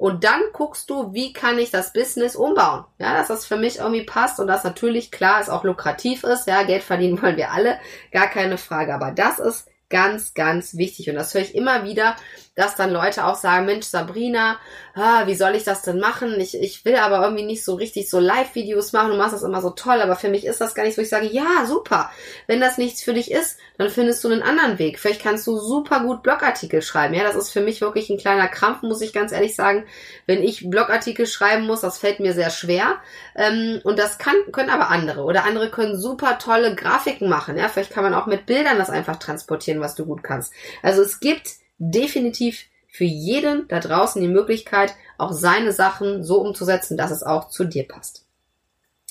Und 0.00 0.24
dann 0.24 0.40
guckst 0.54 0.88
du, 0.88 1.12
wie 1.12 1.34
kann 1.34 1.58
ich 1.58 1.70
das 1.70 1.92
Business 1.92 2.34
umbauen. 2.34 2.86
Ja, 2.98 3.12
dass 3.12 3.28
das 3.28 3.44
für 3.44 3.58
mich 3.58 3.80
irgendwie 3.80 4.06
passt 4.06 4.40
und 4.40 4.46
das 4.46 4.64
natürlich 4.64 5.10
klar 5.10 5.42
ist, 5.42 5.50
auch 5.50 5.62
lukrativ 5.62 6.24
ist. 6.24 6.46
Ja, 6.46 6.62
Geld 6.62 6.82
verdienen 6.82 7.20
wollen 7.20 7.36
wir 7.36 7.50
alle, 7.50 7.78
gar 8.10 8.26
keine 8.28 8.56
Frage. 8.56 8.94
Aber 8.94 9.10
das 9.10 9.38
ist 9.38 9.68
ganz, 9.90 10.32
ganz 10.32 10.78
wichtig. 10.78 11.10
Und 11.10 11.16
das 11.16 11.34
höre 11.34 11.42
ich 11.42 11.54
immer 11.54 11.84
wieder, 11.84 12.16
dass 12.56 12.74
dann 12.74 12.92
Leute 12.92 13.24
auch 13.24 13.36
sagen, 13.36 13.66
Mensch, 13.66 13.86
Sabrina, 13.86 14.58
ah, 14.94 15.26
wie 15.26 15.36
soll 15.36 15.54
ich 15.54 15.62
das 15.62 15.82
denn 15.82 16.00
machen? 16.00 16.38
Ich, 16.40 16.60
ich 16.60 16.84
will 16.84 16.96
aber 16.96 17.22
irgendwie 17.22 17.44
nicht 17.44 17.64
so 17.64 17.74
richtig 17.74 18.10
so 18.10 18.18
Live-Videos 18.18 18.92
machen. 18.92 19.12
Du 19.12 19.16
machst 19.16 19.34
das 19.34 19.44
immer 19.44 19.62
so 19.62 19.70
toll, 19.70 20.02
aber 20.02 20.16
für 20.16 20.28
mich 20.28 20.44
ist 20.44 20.60
das 20.60 20.74
gar 20.74 20.82
nicht 20.82 20.96
so. 20.96 21.02
Ich 21.02 21.08
sage, 21.08 21.26
ja, 21.26 21.64
super. 21.66 22.10
Wenn 22.48 22.60
das 22.60 22.76
nichts 22.76 23.02
für 23.02 23.14
dich 23.14 23.30
ist, 23.30 23.58
dann 23.78 23.88
findest 23.88 24.24
du 24.24 24.28
einen 24.28 24.42
anderen 24.42 24.78
Weg. 24.78 24.98
Vielleicht 24.98 25.22
kannst 25.22 25.46
du 25.46 25.58
super 25.58 26.00
gut 26.00 26.22
Blogartikel 26.22 26.82
schreiben. 26.82 27.14
Ja, 27.14 27.22
das 27.22 27.36
ist 27.36 27.50
für 27.50 27.60
mich 27.60 27.80
wirklich 27.80 28.10
ein 28.10 28.18
kleiner 28.18 28.48
Krampf, 28.48 28.82
muss 28.82 29.00
ich 29.00 29.12
ganz 29.12 29.30
ehrlich 29.30 29.54
sagen. 29.54 29.86
Wenn 30.26 30.42
ich 30.42 30.68
Blogartikel 30.68 31.26
schreiben 31.26 31.66
muss, 31.66 31.82
das 31.82 31.98
fällt 31.98 32.18
mir 32.18 32.34
sehr 32.34 32.50
schwer. 32.50 32.96
Ähm, 33.36 33.80
und 33.84 33.98
das 33.98 34.18
kann, 34.18 34.34
können 34.50 34.70
aber 34.70 34.90
andere. 34.90 35.22
Oder 35.22 35.44
andere 35.44 35.70
können 35.70 35.98
super 35.98 36.38
tolle 36.38 36.74
Grafiken 36.74 37.28
machen. 37.28 37.56
Ja, 37.56 37.68
vielleicht 37.68 37.92
kann 37.92 38.04
man 38.04 38.14
auch 38.14 38.26
mit 38.26 38.46
Bildern 38.46 38.78
das 38.78 38.90
einfach 38.90 39.16
transportieren, 39.16 39.80
was 39.80 39.94
du 39.94 40.04
gut 40.04 40.24
kannst. 40.24 40.52
Also 40.82 41.02
es 41.02 41.20
gibt 41.20 41.60
definitiv 41.80 42.66
für 42.86 43.04
jeden 43.04 43.66
da 43.68 43.80
draußen 43.80 44.20
die 44.20 44.28
Möglichkeit, 44.28 44.94
auch 45.18 45.32
seine 45.32 45.72
Sachen 45.72 46.22
so 46.22 46.40
umzusetzen, 46.40 46.96
dass 46.96 47.10
es 47.10 47.22
auch 47.22 47.48
zu 47.48 47.64
dir 47.64 47.88
passt. 47.88 48.26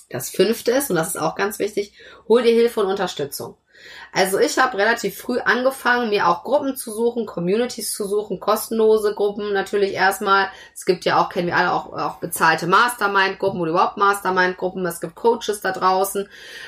Das 0.09 0.29
fünfte 0.29 0.71
ist, 0.71 0.89
und 0.89 0.95
das 0.95 1.09
ist 1.09 1.17
auch 1.17 1.35
ganz 1.35 1.59
wichtig, 1.59 1.93
hol 2.27 2.41
dir 2.41 2.53
Hilfe 2.53 2.79
und 2.81 2.87
Unterstützung. 2.87 3.55
Also 4.11 4.39
ich 4.39 4.57
habe 4.57 4.77
relativ 4.77 5.17
früh 5.17 5.39
angefangen, 5.39 6.09
mir 6.09 6.27
auch 6.27 6.43
Gruppen 6.43 6.75
zu 6.75 6.91
suchen, 6.91 7.25
Communities 7.25 7.93
zu 7.93 8.07
suchen, 8.07 8.39
kostenlose 8.39 9.13
Gruppen 9.13 9.53
natürlich 9.53 9.93
erstmal. 9.93 10.47
Es 10.73 10.85
gibt 10.85 11.05
ja 11.05 11.21
auch, 11.21 11.29
kennen 11.29 11.47
wir 11.47 11.55
alle, 11.55 11.71
auch, 11.71 11.93
auch 11.93 12.17
bezahlte 12.17 12.65
Mastermind-Gruppen 12.65 13.61
oder 13.61 13.71
überhaupt 13.71 13.97
Mastermind-Gruppen. 13.97 14.85
Es 14.85 14.99
gibt 14.99 15.15
Coaches 15.15 15.61
da 15.61 15.71
draußen. 15.71 16.27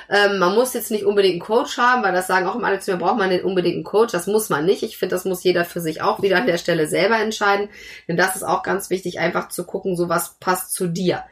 Ähm, 0.10 0.38
man 0.38 0.54
muss 0.54 0.74
jetzt 0.74 0.92
nicht 0.92 1.06
unbedingt 1.06 1.34
einen 1.34 1.42
Coach 1.42 1.78
haben, 1.78 2.04
weil 2.04 2.14
das 2.14 2.28
sagen 2.28 2.48
auch 2.48 2.56
immer 2.56 2.68
alle 2.68 2.80
zu 2.80 2.92
mir, 2.92 2.98
braucht 2.98 3.18
man 3.18 3.32
den 3.32 3.44
unbedingt 3.44 3.76
einen 3.76 3.84
Coach. 3.84 4.12
Das 4.12 4.28
muss 4.28 4.50
man 4.50 4.66
nicht. 4.66 4.84
Ich 4.84 4.98
finde, 4.98 5.16
das 5.16 5.26
muss 5.26 5.44
jeder 5.44 5.66
für 5.66 5.82
sich 5.82 6.02
auch 6.02 6.22
wieder 6.22 6.38
an 6.38 6.46
der 6.46 6.58
Stelle 6.58 6.88
selber 6.88 7.18
entscheiden. 7.18 7.70
Denn 8.08 8.18
das 8.18 8.36
ist 8.36 8.44
auch 8.44 8.62
ganz 8.62 8.90
wichtig, 8.92 9.20
einfach 9.20 9.50
zu 9.50 9.66
gucken, 9.66 9.96
so 9.96 10.10
was 10.10 10.36
passt 10.40 10.74
zu 10.74 10.88
dir. 10.88 11.24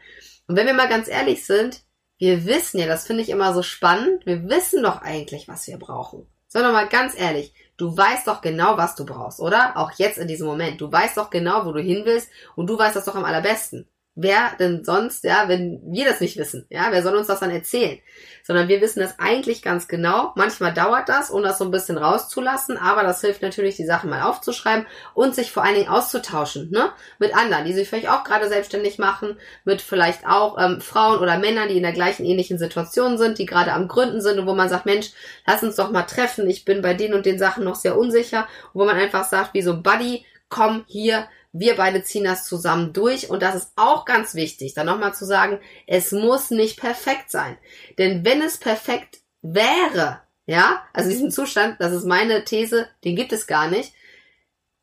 Und 0.48 0.56
wenn 0.56 0.66
wir 0.66 0.74
mal 0.74 0.88
ganz 0.88 1.06
ehrlich 1.06 1.46
sind, 1.46 1.82
wir 2.20 2.44
wissen 2.44 2.78
ja, 2.78 2.86
das 2.86 3.06
finde 3.06 3.22
ich 3.22 3.30
immer 3.30 3.54
so 3.54 3.62
spannend, 3.62 4.26
wir 4.26 4.48
wissen 4.48 4.82
doch 4.82 5.00
eigentlich, 5.00 5.48
was 5.48 5.66
wir 5.66 5.78
brauchen. 5.78 6.26
Sondern 6.48 6.72
mal 6.72 6.86
ganz 6.86 7.18
ehrlich, 7.18 7.54
du 7.78 7.96
weißt 7.96 8.26
doch 8.26 8.42
genau, 8.42 8.76
was 8.76 8.94
du 8.94 9.06
brauchst, 9.06 9.40
oder? 9.40 9.76
Auch 9.76 9.92
jetzt 9.92 10.18
in 10.18 10.28
diesem 10.28 10.46
Moment. 10.46 10.80
Du 10.80 10.92
weißt 10.92 11.16
doch 11.16 11.30
genau, 11.30 11.64
wo 11.64 11.72
du 11.72 11.80
hin 11.80 12.02
willst 12.04 12.28
und 12.56 12.66
du 12.68 12.78
weißt 12.78 12.94
das 12.94 13.06
doch 13.06 13.14
am 13.14 13.24
allerbesten 13.24 13.88
wer 14.14 14.52
denn 14.58 14.84
sonst, 14.84 15.24
ja, 15.24 15.48
wenn 15.48 15.80
wir 15.86 16.04
das 16.04 16.20
nicht 16.20 16.36
wissen, 16.36 16.66
ja, 16.68 16.88
wer 16.90 17.02
soll 17.02 17.16
uns 17.16 17.28
das 17.28 17.40
dann 17.40 17.50
erzählen? 17.50 17.98
Sondern 18.42 18.68
wir 18.68 18.80
wissen 18.80 19.00
das 19.00 19.18
eigentlich 19.18 19.62
ganz 19.62 19.86
genau. 19.86 20.32
Manchmal 20.34 20.74
dauert 20.74 21.08
das, 21.08 21.30
um 21.30 21.42
das 21.42 21.58
so 21.58 21.64
ein 21.64 21.70
bisschen 21.70 21.96
rauszulassen, 21.96 22.76
aber 22.76 23.02
das 23.02 23.20
hilft 23.20 23.42
natürlich, 23.42 23.76
die 23.76 23.86
Sachen 23.86 24.10
mal 24.10 24.22
aufzuschreiben 24.22 24.86
und 25.14 25.34
sich 25.34 25.52
vor 25.52 25.62
allen 25.64 25.76
Dingen 25.76 25.88
auszutauschen, 25.88 26.70
ne, 26.70 26.90
mit 27.18 27.36
anderen, 27.36 27.64
die 27.64 27.72
sich 27.72 27.88
vielleicht 27.88 28.08
auch 28.08 28.24
gerade 28.24 28.48
selbstständig 28.48 28.98
machen, 28.98 29.38
mit 29.64 29.80
vielleicht 29.80 30.26
auch 30.26 30.58
ähm, 30.58 30.80
Frauen 30.80 31.20
oder 31.20 31.38
Männern, 31.38 31.68
die 31.68 31.76
in 31.76 31.82
der 31.82 31.92
gleichen 31.92 32.24
ähnlichen 32.24 32.58
Situation 32.58 33.16
sind, 33.16 33.38
die 33.38 33.46
gerade 33.46 33.72
am 33.72 33.88
Gründen 33.88 34.20
sind 34.20 34.38
und 34.38 34.46
wo 34.46 34.54
man 34.54 34.68
sagt, 34.68 34.86
Mensch, 34.86 35.10
lass 35.46 35.62
uns 35.62 35.76
doch 35.76 35.90
mal 35.90 36.02
treffen, 36.02 36.48
ich 36.50 36.64
bin 36.64 36.82
bei 36.82 36.94
den 36.94 37.14
und 37.14 37.26
den 37.26 37.38
Sachen 37.38 37.64
noch 37.64 37.76
sehr 37.76 37.96
unsicher, 37.96 38.48
und 38.72 38.80
wo 38.80 38.84
man 38.84 38.96
einfach 38.96 39.24
sagt, 39.24 39.54
wie 39.54 39.62
so 39.62 39.80
Buddy, 39.80 40.26
komm 40.48 40.84
hier, 40.88 41.28
wir 41.52 41.76
beide 41.76 42.02
ziehen 42.02 42.24
das 42.24 42.44
zusammen 42.44 42.92
durch 42.92 43.28
und 43.30 43.42
das 43.42 43.54
ist 43.54 43.72
auch 43.76 44.04
ganz 44.04 44.34
wichtig, 44.34 44.74
dann 44.74 44.86
nochmal 44.86 45.14
zu 45.14 45.24
sagen, 45.24 45.58
es 45.86 46.12
muss 46.12 46.50
nicht 46.50 46.78
perfekt 46.78 47.30
sein. 47.30 47.58
Denn 47.98 48.24
wenn 48.24 48.40
es 48.40 48.58
perfekt 48.58 49.18
wäre, 49.42 50.20
ja, 50.46 50.82
also 50.92 51.10
diesen 51.10 51.30
Zustand, 51.30 51.80
das 51.80 51.92
ist 51.92 52.04
meine 52.04 52.44
These, 52.44 52.88
den 53.04 53.16
gibt 53.16 53.32
es 53.32 53.46
gar 53.46 53.68
nicht, 53.68 53.92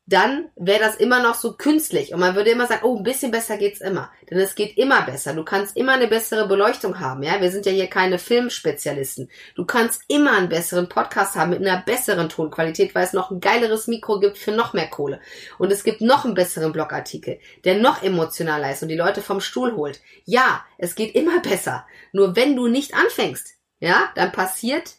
dann 0.08 0.48
wäre 0.56 0.80
das 0.80 0.96
immer 0.96 1.22
noch 1.22 1.34
so 1.34 1.52
künstlich. 1.52 2.14
Und 2.14 2.20
man 2.20 2.34
würde 2.34 2.50
immer 2.50 2.66
sagen, 2.66 2.84
oh, 2.84 2.96
ein 2.96 3.02
bisschen 3.02 3.30
besser 3.30 3.58
geht's 3.58 3.82
immer. 3.82 4.10
Denn 4.30 4.38
es 4.38 4.54
geht 4.54 4.78
immer 4.78 5.02
besser. 5.02 5.34
Du 5.34 5.44
kannst 5.44 5.76
immer 5.76 5.92
eine 5.92 6.08
bessere 6.08 6.48
Beleuchtung 6.48 6.98
haben, 6.98 7.22
ja. 7.22 7.42
Wir 7.42 7.50
sind 7.50 7.66
ja 7.66 7.72
hier 7.72 7.88
keine 7.88 8.18
Filmspezialisten. 8.18 9.30
Du 9.54 9.66
kannst 9.66 10.00
immer 10.08 10.32
einen 10.32 10.48
besseren 10.48 10.88
Podcast 10.88 11.36
haben 11.36 11.50
mit 11.50 11.60
einer 11.60 11.82
besseren 11.82 12.30
Tonqualität, 12.30 12.94
weil 12.94 13.04
es 13.04 13.12
noch 13.12 13.30
ein 13.30 13.40
geileres 13.40 13.86
Mikro 13.86 14.18
gibt 14.18 14.38
für 14.38 14.52
noch 14.52 14.72
mehr 14.72 14.88
Kohle. 14.88 15.20
Und 15.58 15.70
es 15.70 15.84
gibt 15.84 16.00
noch 16.00 16.24
einen 16.24 16.34
besseren 16.34 16.72
Blogartikel, 16.72 17.38
der 17.64 17.74
noch 17.76 18.02
emotionaler 18.02 18.72
ist 18.72 18.82
und 18.82 18.88
die 18.88 18.96
Leute 18.96 19.20
vom 19.20 19.42
Stuhl 19.42 19.76
holt. 19.76 20.00
Ja, 20.24 20.64
es 20.78 20.94
geht 20.94 21.14
immer 21.14 21.40
besser. 21.42 21.86
Nur 22.12 22.34
wenn 22.34 22.56
du 22.56 22.66
nicht 22.66 22.94
anfängst, 22.94 23.56
ja, 23.78 24.10
dann 24.14 24.32
passiert 24.32 24.94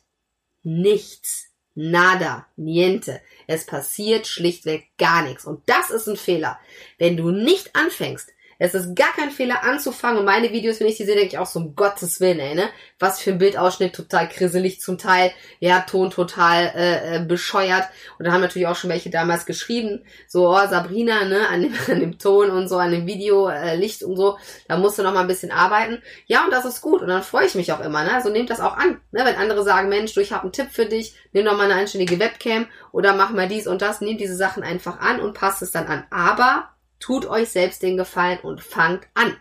nichts. 0.62 1.49
Nada, 1.82 2.46
niente. 2.58 3.22
Es 3.48 3.66
passiert 3.66 4.28
schlichtweg 4.28 4.90
gar 4.98 5.22
nichts. 5.24 5.46
Und 5.46 5.62
das 5.66 5.92
ist 5.92 6.10
ein 6.10 6.18
Fehler. 6.18 6.60
Wenn 6.98 7.16
du 7.16 7.32
nicht 7.32 7.74
anfängst, 7.74 8.34
Es 8.62 8.74
ist 8.74 8.94
gar 8.94 9.14
kein 9.14 9.32
Fehler 9.32 9.64
anzufangen 9.64 10.20
und 10.20 10.26
meine 10.26 10.52
Videos, 10.52 10.82
wenn 10.82 10.88
ich 10.88 10.98
die 10.98 11.06
sehe, 11.06 11.16
denke 11.16 11.30
ich 11.30 11.38
auch 11.38 11.46
so, 11.46 11.60
um 11.60 11.76
Gottes 11.76 12.20
Willen, 12.20 12.40
ey, 12.40 12.56
ne? 12.56 12.70
Was 13.00 13.22
für 13.22 13.32
ein 13.32 13.38
Bildausschnitt, 13.38 13.96
total 13.96 14.28
krisselig 14.28 14.82
zum 14.82 14.98
Teil, 14.98 15.32
ja, 15.60 15.80
Ton 15.80 16.12
total 16.12 16.74
äh, 16.76 17.16
äh, 17.16 17.26
bescheuert. 17.26 17.86
Und 18.18 18.26
da 18.26 18.34
haben 18.34 18.42
natürlich 18.42 18.68
auch 18.68 18.76
schon 18.76 18.90
welche 18.90 19.10
damals 19.10 19.46
geschrieben, 19.46 20.04
so, 20.28 20.50
oh, 20.50 20.68
Sabrina, 20.68 21.24
ne, 21.24 21.48
an 21.48 21.62
dem, 21.62 21.74
an 21.88 22.02
dem 22.02 22.20
Ton 22.20 22.50
und 22.52 22.68
so, 22.68 22.78
an 22.78 22.92
dem 22.92 23.08
Video, 23.08 23.48
äh, 23.48 23.78
Licht 23.78 24.04
und 24.04 24.18
so, 24.18 24.38
da 24.68 24.78
musst 24.78 25.00
du 25.00 25.04
noch 25.04 25.14
mal 25.14 25.22
ein 25.22 25.28
bisschen 25.28 25.52
arbeiten. 25.52 26.02
Ja, 26.26 26.44
und 26.44 26.52
das 26.52 26.66
ist 26.66 26.82
gut 26.82 27.02
und 27.02 27.08
dann 27.08 27.24
freue 27.24 27.46
ich 27.46 27.56
mich 27.56 27.72
auch 27.72 27.80
immer, 27.80 28.04
ne? 28.04 28.14
Also 28.14 28.30
nehmt 28.30 28.50
das 28.50 28.60
auch 28.60 28.76
an, 28.76 29.00
ne? 29.12 29.24
Wenn 29.24 29.38
andere 29.38 29.64
sagen, 29.64 29.88
Mensch, 29.88 30.14
du, 30.14 30.20
ich 30.20 30.34
habe 30.34 30.44
einen 30.44 30.52
Tipp 30.52 30.68
für 30.74 30.86
dich, 30.86 31.16
nimm 31.32 31.46
doch 31.46 31.56
mal 31.56 31.64
eine 31.64 31.76
einständige 31.76 32.20
Webcam 32.20 32.68
oder 32.92 33.16
mach 33.16 33.30
mal 33.30 33.48
dies 33.48 33.68
und 33.68 33.82
das, 33.82 34.02
nehmt 34.02 34.20
diese 34.20 34.36
Sachen 34.36 34.64
einfach 34.64 35.00
an 35.00 35.22
und 35.22 35.34
passt 35.34 35.62
es 35.62 35.72
dann 35.72 35.88
an. 35.88 36.04
Aber 36.10 36.70
tut 37.00 37.26
euch 37.26 37.50
selbst 37.50 37.82
den 37.82 37.98
Gefallen 37.98 38.40
und 38.40 38.62
fangt 38.62 39.08
an. 39.14 39.36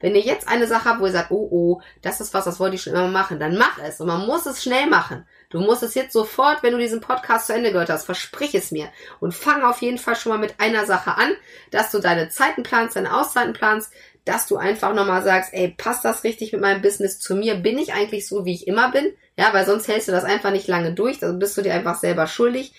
Wenn 0.00 0.14
ihr 0.14 0.20
jetzt 0.20 0.48
eine 0.48 0.66
Sache 0.66 0.90
habt, 0.90 1.00
wo 1.00 1.06
ihr 1.06 1.12
sagt, 1.12 1.30
oh 1.30 1.48
oh, 1.50 1.80
das 2.02 2.20
ist 2.20 2.34
was, 2.34 2.44
das 2.44 2.60
wollte 2.60 2.76
ich 2.76 2.82
schon 2.82 2.92
immer 2.92 3.08
machen, 3.08 3.38
dann 3.38 3.56
mach 3.56 3.78
es. 3.78 4.00
Und 4.00 4.08
man 4.08 4.26
muss 4.26 4.44
es 4.44 4.62
schnell 4.62 4.86
machen. 4.86 5.26
Du 5.48 5.60
musst 5.60 5.82
es 5.82 5.94
jetzt 5.94 6.12
sofort, 6.12 6.62
wenn 6.62 6.72
du 6.72 6.78
diesen 6.78 7.00
Podcast 7.00 7.46
zu 7.46 7.54
Ende 7.54 7.72
gehört 7.72 7.88
hast, 7.88 8.04
versprich 8.04 8.54
es 8.54 8.70
mir. 8.70 8.90
Und 9.20 9.32
fang 9.32 9.62
auf 9.62 9.80
jeden 9.80 9.98
Fall 9.98 10.16
schon 10.16 10.32
mal 10.32 10.38
mit 10.38 10.60
einer 10.60 10.84
Sache 10.84 11.16
an, 11.16 11.32
dass 11.70 11.90
du 11.90 12.00
deine 12.00 12.28
Zeiten 12.28 12.62
planst, 12.64 12.96
deine 12.96 13.16
Auszeiten 13.16 13.54
planst, 13.54 13.92
dass 14.24 14.46
du 14.46 14.56
einfach 14.56 14.94
nochmal 14.94 15.22
sagst, 15.22 15.54
ey, 15.54 15.68
passt 15.68 16.04
das 16.04 16.24
richtig 16.24 16.52
mit 16.52 16.60
meinem 16.60 16.82
Business 16.82 17.18
zu 17.18 17.34
mir? 17.34 17.54
Bin 17.54 17.78
ich 17.78 17.92
eigentlich 17.94 18.26
so, 18.26 18.44
wie 18.44 18.54
ich 18.54 18.66
immer 18.66 18.90
bin? 18.90 19.12
Ja, 19.38 19.52
weil 19.52 19.64
sonst 19.66 19.88
hältst 19.88 20.08
du 20.08 20.12
das 20.12 20.24
einfach 20.24 20.50
nicht 20.50 20.68
lange 20.68 20.92
durch, 20.92 21.22
also 21.22 21.38
bist 21.38 21.56
du 21.56 21.62
dir 21.62 21.74
einfach 21.74 21.98
selber 21.98 22.26
schuldig. 22.26 22.74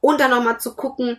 Und 0.00 0.20
dann 0.20 0.30
nochmal 0.30 0.60
zu 0.60 0.74
gucken, 0.74 1.18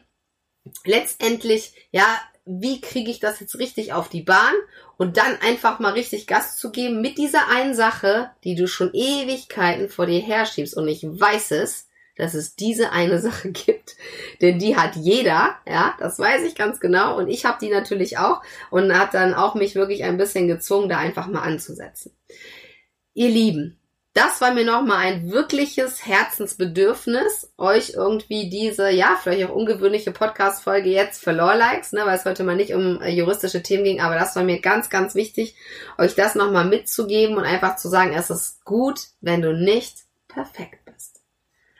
letztendlich, 0.86 1.74
ja, 1.92 2.06
wie 2.48 2.82
kriege 2.82 3.12
ich 3.12 3.20
das 3.20 3.40
jetzt 3.40 3.60
richtig 3.60 3.94
auf 3.94 4.10
die 4.10 4.22
Bahn? 4.22 4.54
Und 4.98 5.18
dann 5.18 5.38
einfach 5.42 5.80
mal 5.80 5.94
richtig 5.94 6.26
Gas 6.26 6.58
zu 6.58 6.72
geben 6.72 7.02
mit 7.02 7.18
dieser 7.18 7.50
einen 7.50 7.76
Sache, 7.76 8.32
die 8.44 8.56
du 8.56 8.68
schon 8.68 8.92
Ewigkeiten 8.94 9.90
vor 9.90 10.08
dir 10.08 10.20
herschiebst. 10.20 10.76
Und 10.76 10.88
ich 10.88 11.04
weiß 11.04 11.52
es, 11.52 11.88
dass 12.16 12.34
es 12.34 12.56
diese 12.56 12.92
eine 12.92 13.20
Sache 13.22 13.52
gibt, 13.52 13.96
denn 14.42 14.60
die 14.60 14.76
hat 14.76 14.96
jeder, 14.96 15.58
ja, 15.68 15.96
das 16.00 16.20
weiß 16.20 16.44
ich 16.44 16.56
ganz 16.56 16.80
genau. 16.80 17.18
Und 17.18 17.28
ich 17.28 17.46
habe 17.46 17.60
die 17.62 17.70
natürlich 17.70 18.18
auch 18.18 18.42
und 18.70 18.98
hat 18.98 19.14
dann 19.14 19.34
auch 19.34 19.56
mich 19.56 19.76
wirklich 19.76 20.04
ein 20.04 20.18
bisschen 20.18 20.48
gezwungen, 20.48 20.90
da 20.90 20.98
einfach 20.98 21.28
mal 21.28 21.42
anzusetzen. 21.42 22.12
Ihr 23.14 23.30
Lieben, 23.30 23.80
das 24.18 24.42
war 24.42 24.52
mir 24.52 24.66
nochmal 24.66 25.06
ein 25.06 25.32
wirkliches 25.32 26.08
Herzensbedürfnis, 26.08 27.54
euch 27.58 27.92
irgendwie 27.96 28.50
diese, 28.50 28.90
ja, 28.90 29.16
vielleicht 29.22 29.48
auch 29.48 29.56
ungewöhnliche 29.56 30.12
Podcast-Folge 30.12 30.90
jetzt 30.90 31.24
für 31.24 31.32
Law-Likes, 31.32 31.92
ne, 31.94 32.02
weil 32.04 32.18
es 32.18 32.26
heute 32.26 32.44
mal 32.44 32.56
nicht 32.56 32.74
um 32.74 33.00
äh, 33.00 33.12
juristische 33.12 33.62
Themen 33.62 33.84
ging, 33.84 34.02
aber 34.02 34.16
das 34.16 34.36
war 34.36 34.44
mir 34.44 34.60
ganz, 34.60 34.90
ganz 34.90 35.14
wichtig, 35.14 35.56
euch 36.00 36.16
das 36.16 36.34
nochmal 36.34 36.66
mitzugeben 36.66 37.38
und 37.38 37.44
einfach 37.44 37.76
zu 37.76 37.90
sagen, 37.90 38.12
es 38.14 38.32
ist 38.32 38.66
gut, 38.66 39.02
wenn 39.22 39.44
du 39.44 39.54
nicht 39.54 40.00
perfekt 40.28 40.84
bist. 40.86 41.22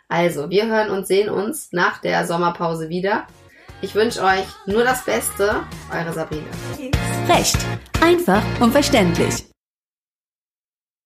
Also, 0.08 0.52
wir 0.52 0.68
hören 0.68 0.92
und 0.92 1.08
sehen 1.08 1.30
uns 1.30 1.70
nach 1.72 1.98
der 1.98 2.28
Sommerpause 2.28 2.90
wieder. 2.90 3.26
Ich 3.82 3.96
wünsche 3.96 4.22
euch 4.24 4.46
nur 4.68 4.84
das 4.84 5.04
Beste, 5.06 5.64
eure 5.92 6.14
Sabrina. 6.14 6.46
Recht. 7.28 7.58
Einfach 8.00 8.44
und 8.60 8.72
verständlich. 8.72 9.48